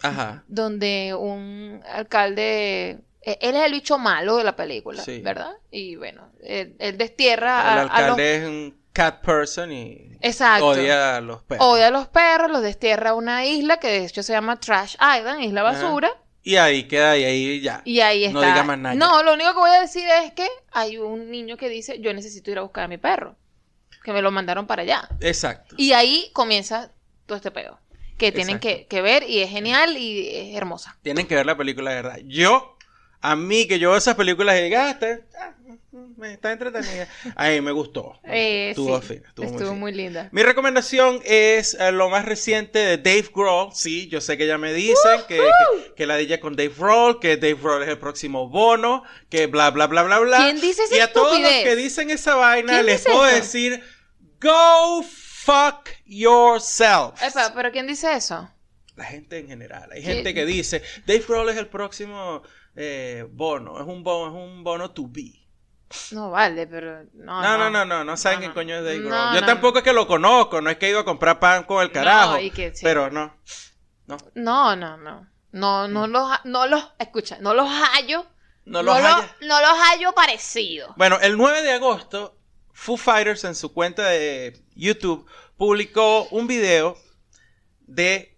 [0.01, 0.43] Ajá.
[0.47, 2.99] donde un alcalde,
[3.41, 5.19] él es el bicho malo de la película, Sí.
[5.21, 5.53] ¿verdad?
[5.71, 7.91] Y bueno, él, él destierra El a, a los...
[7.91, 10.67] alcalde es un cat person y Exacto.
[10.67, 11.65] odia a los perros.
[11.67, 14.93] Odia a los perros, los destierra a una isla que de hecho se llama Trash
[14.95, 15.71] Island, isla Ajá.
[15.83, 16.11] basura,
[16.43, 17.81] Y ahí queda, y ahí ya.
[17.83, 18.39] y ahí está.
[18.39, 18.95] No diga más nada.
[18.95, 22.13] No, lo único que voy a decir es que hay un niño que dice, yo
[22.13, 23.35] necesito ir a buscar a mi perro,
[24.03, 25.09] que me lo mandaron para allá.
[25.19, 25.75] Exacto.
[25.77, 26.91] Y ahí comienza
[27.25, 27.79] todo este pedo,
[28.17, 30.95] que tienen que, que ver y es genial y es hermosa.
[31.01, 32.17] Tienen que ver la película de verdad.
[32.25, 32.74] Yo,
[33.31, 35.53] a mí que yo veo esas películas y diga, ah, está, ah,
[36.17, 37.07] me está entretenida.
[37.35, 38.19] A mí me gustó.
[38.23, 39.79] Eh, estuvo sí, fina, estuvo, muy estuvo fina.
[39.79, 40.29] muy linda.
[40.31, 43.73] Mi recomendación es eh, lo más reciente de Dave Grohl.
[43.73, 47.19] Sí, yo sé que ya me dicen que, que, que la DJ con Dave Grohl,
[47.19, 50.37] que Dave Grohl es el próximo bono, que bla, bla, bla, bla, bla.
[50.37, 53.35] ¿Quién dice esa Y a todos los que dicen esa vaina ¿Quién les puedo eso?
[53.35, 53.83] decir,
[54.41, 57.21] go fuck yourself.
[57.21, 58.49] Epa, pero ¿quién dice eso?
[58.95, 59.89] La gente en general.
[59.91, 60.13] Hay ¿Qué?
[60.13, 62.43] gente que dice, Dave Grohl es el próximo
[62.75, 65.41] eh, bono, es un bono, es un bono to be.
[66.11, 67.41] No vale, pero no.
[67.41, 69.35] No, no, no, no, no saben qué coño es Dave No, Grohl.
[69.35, 71.63] Yo no, tampoco es que lo conozco, no es que he ido a comprar pan
[71.63, 72.83] con el carajo, No, y que sí.
[72.83, 73.35] pero no.
[74.35, 75.27] No, no, no.
[75.51, 78.23] No, no los, ha- no los, escucha, no los hallo.
[78.65, 78.71] Mm.
[78.71, 80.93] No No, los los, haya- no los hallo parecidos.
[80.97, 82.37] Bueno, el 9 de agosto,
[82.73, 86.97] Foo Fighters en su cuenta de YouTube publicó un video
[87.81, 88.37] de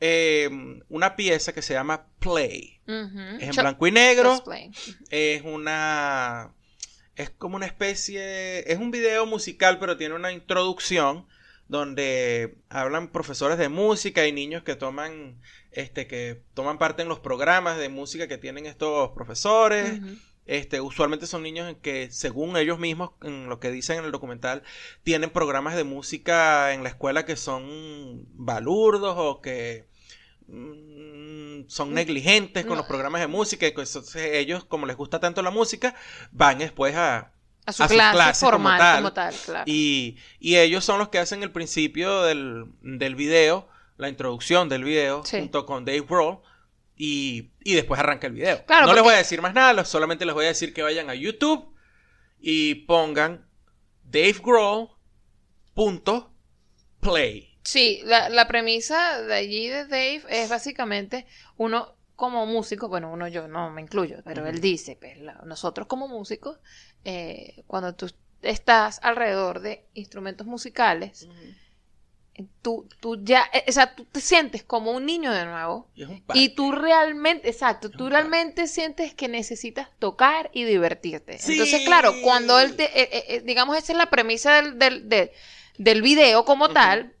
[0.00, 0.48] eh,
[0.88, 2.73] una pieza que se llama Play.
[2.86, 4.30] Es en blanco y negro.
[4.30, 4.70] cosplay.
[5.10, 6.52] Es una.
[7.16, 8.70] Es como una especie.
[8.70, 11.26] Es un video musical, pero tiene una introducción
[11.68, 15.40] donde hablan profesores de música y niños que toman.
[15.70, 20.00] Este, que toman parte en los programas de música que tienen estos profesores.
[20.46, 24.12] Este, usualmente son niños en que, según ellos mismos, en lo que dicen en el
[24.12, 24.62] documental,
[25.02, 29.86] tienen programas de música en la escuela que son balurdos o que
[31.68, 32.76] son negligentes con no.
[32.78, 33.66] los programas de música.
[33.66, 33.74] Y
[34.16, 35.94] ellos, como les gusta tanto la música,
[36.32, 37.32] van después a...
[37.66, 38.96] A su a su clase, como formal tal.
[38.96, 39.64] como tal, claro.
[39.66, 44.84] Y, y ellos son los que hacen el principio del, del video, la introducción del
[44.84, 45.38] video, Sí.
[45.38, 46.40] junto con Dave Grohl.
[46.96, 48.64] Y, y después arranca el video.
[48.66, 51.08] Claro, no les voy a decir más nada, solamente les voy a decir que vayan
[51.10, 51.74] a YouTube
[52.38, 53.48] y pongan
[54.04, 54.90] Dave Grohl
[55.72, 56.32] punto
[57.00, 57.53] play.
[57.64, 63.26] Sí, la, la premisa de allí de Dave es básicamente uno como músico, bueno, uno
[63.26, 66.58] yo no me incluyo, pero él dice, pues, la- nosotros como músicos,
[67.04, 68.10] eh, cuando tú
[68.42, 71.26] estás alrededor de instrumentos musicales,
[72.62, 75.88] tú, tú ya, eh, o sea, tú te sientes como un niño de nuevo
[76.34, 81.38] Y y tú realmente, exacto, tú realmente sientes que necesitas tocar y divertirte.
[81.38, 81.52] Sí.
[81.52, 85.08] Entonces, claro, cuando él te, eh, eh, eh, digamos, esa es la premisa del, del,
[85.08, 85.32] de-
[85.78, 87.13] del video como tal,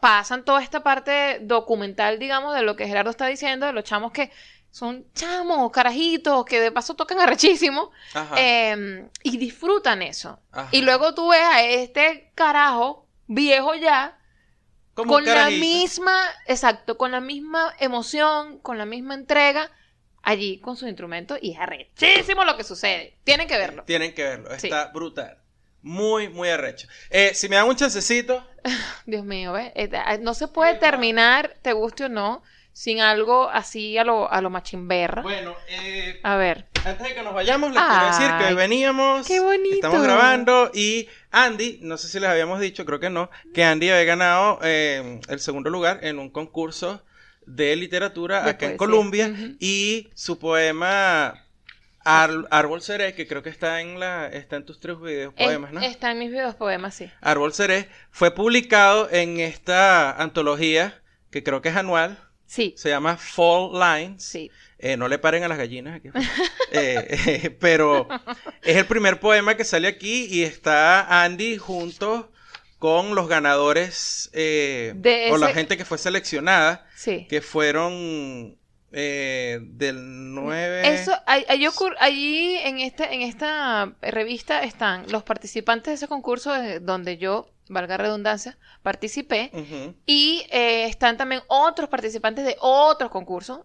[0.00, 4.12] pasan toda esta parte documental, digamos, de lo que Gerardo está diciendo, de los chamos
[4.12, 4.30] que
[4.70, 7.90] son chamos, carajitos, que de paso tocan arrechísimo
[8.36, 10.38] eh, y disfrutan eso.
[10.52, 10.68] ajá.
[10.70, 14.16] Y luego tú ves a este carajo viejo ya
[14.94, 19.70] Como con la misma, exacto, con la misma emoción, con la misma entrega,
[20.22, 23.18] allí con sus instrumentos y es arrechísimo lo que sucede.
[23.24, 23.84] Tienen que verlo.
[23.84, 24.66] Tienen que verlo, Sí.
[24.68, 25.38] está brutal.
[25.82, 26.88] Muy, muy arrecho.
[27.10, 28.44] Eh, si me dan un chancecito,
[29.06, 29.72] Dios mío, ¿ves?
[29.74, 34.30] Eh, ah, No se puede terminar, te guste o no, sin algo así a lo,
[34.30, 35.22] a lo machimberra.
[35.22, 36.66] bueno, eh, A ver.
[36.84, 39.26] Antes de que nos vayamos, les quiero decir que veníamos.
[39.26, 39.74] qué bonito.
[39.74, 43.90] Estamos grabando y Andy, no sé si les habíamos dicho, creo que no, que Andy
[43.90, 47.02] había ganado eh, el segundo lugar en un concurso
[47.46, 48.76] de literatura De acá en.
[48.78, 51.46] Colombia y su poema
[52.22, 55.72] Ar- Árbol Seré, que creo que está en la está en tus tres videos poemas,
[55.72, 55.80] ¿no?
[55.80, 57.10] Está en mis videos poemas, sí.
[57.20, 61.00] Árbol Seré fue publicado en esta antología
[61.30, 64.24] que creo que es anual, Sí, se llama Fall Lines.
[64.24, 64.50] sí.
[64.82, 66.08] Eh, no le paren a las gallinas aquí.
[66.72, 68.06] Eh, eh, pero
[68.62, 72.30] es el primer poema que sale aquí y está Andy junto
[72.78, 77.26] con los ganadores o la gente que fue seleccionada, Sí.
[77.28, 78.56] que fueron
[78.92, 80.94] eh, del 9...
[80.94, 86.08] Eso, ahí- ahí ocur- allí en este, en esta revista están los participantes de ese
[86.08, 89.50] concurso de- donde yo, valga redundancia, participé.
[90.06, 93.60] Y eh, están también otros participantes de otros concursos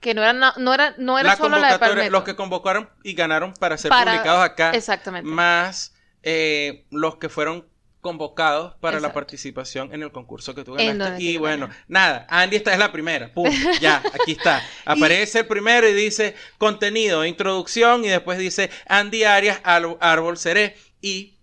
[0.00, 2.10] que no eran, no era, no era La solo la de convocatoria, Palmetto.
[2.12, 5.30] los que convocaron y ganaron para ser Para- publicados acá, Exactamente.
[5.30, 7.66] más eh, los que fueron
[8.04, 11.22] convocados para la participación en el concurso que tú ganaste.
[11.22, 13.50] Y bueno, nada, Andy esta es la primera, pum,
[13.80, 14.62] ya, aquí está.
[14.84, 20.76] Aparece el primero y dice contenido, introducción y después dice Andy Arias, Árbol Seré.
[21.00, 21.38] Y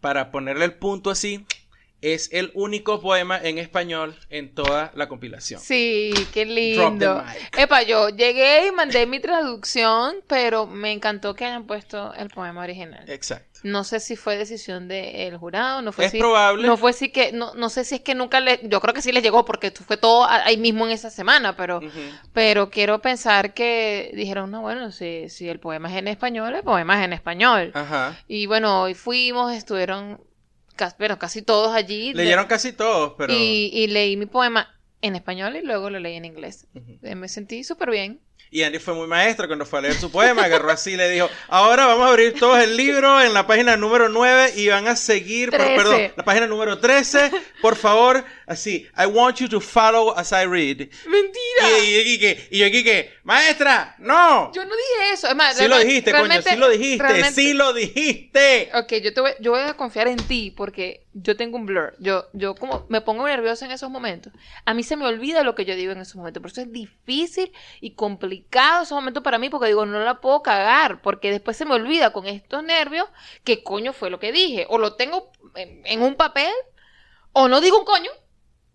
[0.00, 1.44] para ponerle el punto así,
[2.02, 5.60] es el único poema en español en toda la compilación.
[5.60, 7.24] Sí, qué lindo.
[7.58, 12.62] Epa, yo llegué y mandé mi traducción, pero me encantó que hayan puesto el poema
[12.62, 13.04] original.
[13.08, 13.49] Exacto.
[13.62, 16.66] No sé si fue decisión del jurado, no fue Es si, probable.
[16.66, 19.02] no fue si que, no, no sé si es que nunca le, yo creo que
[19.02, 21.80] sí les llegó porque fue todo ahí mismo en esa semana, pero,
[22.32, 26.62] pero quiero pensar que dijeron, no, bueno, si, si el poema es en español, el
[26.62, 27.70] poema es en español.
[27.74, 28.18] Ajá.
[28.28, 30.20] Y bueno, hoy fuimos, estuvieron,
[30.76, 32.12] casi, bueno, casi todos allí.
[32.14, 33.32] de- Leyeron casi todos, pero...
[33.34, 36.66] y, y leí mi poema en español y luego lo leí en inglés.
[37.02, 38.20] Eh, Me sentí súper bien.
[38.52, 41.08] Y Andy fue muy maestro cuando fue a leer su poema, agarró así y le
[41.08, 44.88] dijo, ahora vamos a abrir todos el libro en la página número 9 y van
[44.88, 47.30] a seguir, por- perdón, la página número 13,
[47.62, 50.88] por favor, así, I want you to follow as I read.
[51.06, 51.78] ¡Mentira!
[51.84, 54.50] Y, y, y, que- y yo aquí que, maestra, no.
[54.52, 55.28] Yo no dije eso.
[55.28, 58.70] Es más, Sí lo dijiste, coño, sí lo dijiste, realmente- sí lo dijiste.
[58.74, 61.94] Ok, yo, te voy, yo voy a confiar en ti porque yo tengo un blur.
[61.98, 64.32] Yo, yo como me pongo nerviosa en esos momentos.
[64.64, 66.40] A mí se me olvida lo que yo digo en esos momentos.
[66.40, 70.42] Por eso es difícil y complicado esos momentos para mí porque digo, no la puedo
[70.42, 71.02] cagar.
[71.02, 73.08] Porque después se me olvida con estos nervios
[73.44, 74.66] qué coño fue lo que dije.
[74.68, 76.52] O lo tengo en, un papel
[77.32, 78.10] o no digo un coño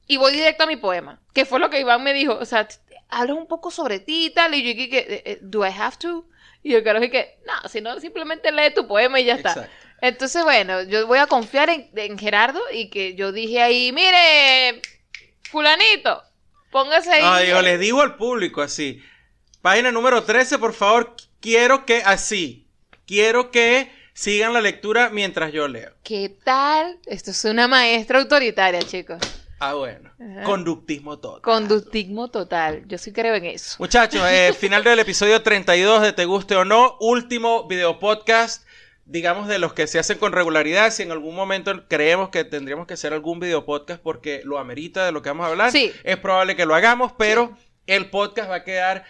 [0.07, 1.21] y voy directo a mi poema.
[1.33, 2.33] Que fue lo que Iván me dijo.
[2.33, 2.75] O sea, t-
[3.09, 4.53] habla un poco sobre ti y tal.
[4.55, 6.27] Y yo dije, eh, eh, ¿do I have to?
[6.63, 9.49] Y yo creo que, no, si no, simplemente lee tu poema y ya está.
[9.51, 9.84] Exacto.
[10.01, 14.81] Entonces, bueno, yo voy a confiar en, en Gerardo y que yo dije ahí, mire,
[15.49, 16.21] fulanito,
[16.71, 17.21] póngase ahí.
[17.21, 19.01] No, digo, les digo al público así,
[19.61, 22.67] página número 13, por favor, quiero que así,
[23.05, 25.93] quiero que sigan la lectura mientras yo leo.
[26.03, 26.99] ¿Qué tal?
[27.05, 29.19] Esto es una maestra autoritaria, chicos.
[29.59, 30.11] Ah, bueno.
[30.19, 30.43] Ajá.
[30.43, 31.41] Conductismo total.
[31.41, 32.83] Conductismo total.
[32.87, 33.75] Yo sí creo en eso.
[33.79, 38.64] Muchachos, eh, final del episodio 32 de Te Guste o No, último video podcast,
[39.05, 40.91] digamos de los que se hacen con regularidad.
[40.91, 45.05] Si en algún momento creemos que tendríamos que hacer algún video podcast porque lo amerita
[45.05, 45.91] de lo que vamos a hablar, Sí.
[46.03, 47.55] es probable que lo hagamos, pero
[47.87, 49.05] el podcast va a quedar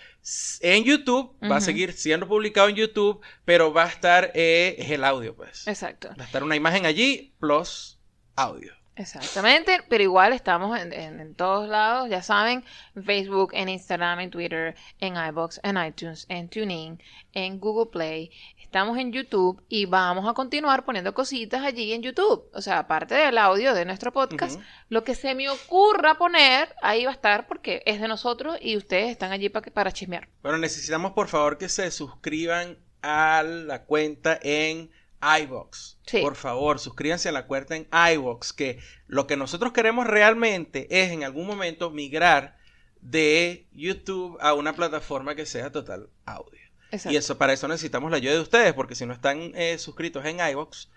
[0.62, 4.90] en YouTube, va a seguir siendo publicado en YouTube, pero va a estar, eh, es
[4.92, 5.68] el audio, pues.
[5.68, 6.10] Exacto.
[6.20, 8.00] Va a estar una imagen allí plus
[8.36, 8.74] audio.
[8.96, 12.64] Exactamente, pero igual estamos en, en- en todos lados, ya saben,
[12.96, 17.02] en Facebook, en Instagram, en Twitter, en iBox, en iTunes, en TuneIn,
[17.34, 18.32] en Google Play,
[18.62, 22.50] estamos en YouTube y vamos a continuar poniendo cositas allí en YouTube.
[22.54, 27.04] O sea, aparte del audio de nuestro podcast, lo que se me ocurra poner, ahí
[27.06, 30.30] va a estar porque es de nosotros y ustedes están allí para, para chismear.
[30.42, 34.90] Bueno, necesitamos por favor que se suscriban a la cuenta en
[35.22, 35.98] iVox.
[36.06, 36.22] Sí.
[36.22, 41.12] Por favor, suscríbanse a la cuenta en iVox, que lo que nosotros queremos realmente es
[41.12, 42.58] en algún momento migrar
[43.02, 46.62] de YouTube a una plataforma que sea total audio.
[46.92, 47.14] Exacto.
[47.14, 50.26] Y eso para eso necesitamos la ayuda de ustedes, porque si no están eh, suscritos
[50.26, 50.90] en iVox,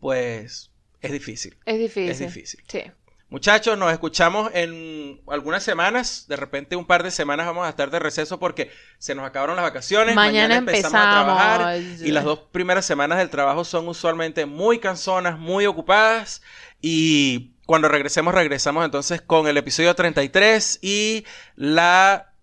[0.00, 1.56] pues es difícil.
[1.66, 2.10] Es difícil.
[2.10, 2.64] Es difícil.
[2.68, 2.82] Sí.
[3.30, 6.26] Muchachos, nos escuchamos en algunas semanas.
[6.28, 9.56] De repente, un par de semanas vamos a estar de receso porque se nos acabaron
[9.56, 10.14] las vacaciones.
[10.14, 11.74] Mañana empezamos, a trabajar.
[11.76, 12.06] empezamos.
[12.06, 16.42] Y las dos primeras semanas del trabajo son usualmente muy cansonas, muy ocupadas.
[16.80, 21.24] Y cuando regresemos, regresamos entonces con el episodio 33 y
[21.56, 22.34] la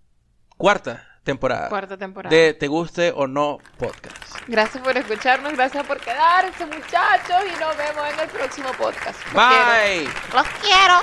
[0.58, 1.70] cuarta temporada.
[1.70, 2.36] Cuarta temporada.
[2.36, 4.36] De Te Guste o No Podcast.
[4.48, 9.20] Gracias por escucharnos, gracias por quedarse, muchachos, y nos vemos en el próximo podcast.
[9.34, 10.10] Bye.
[10.34, 11.02] Los quiero.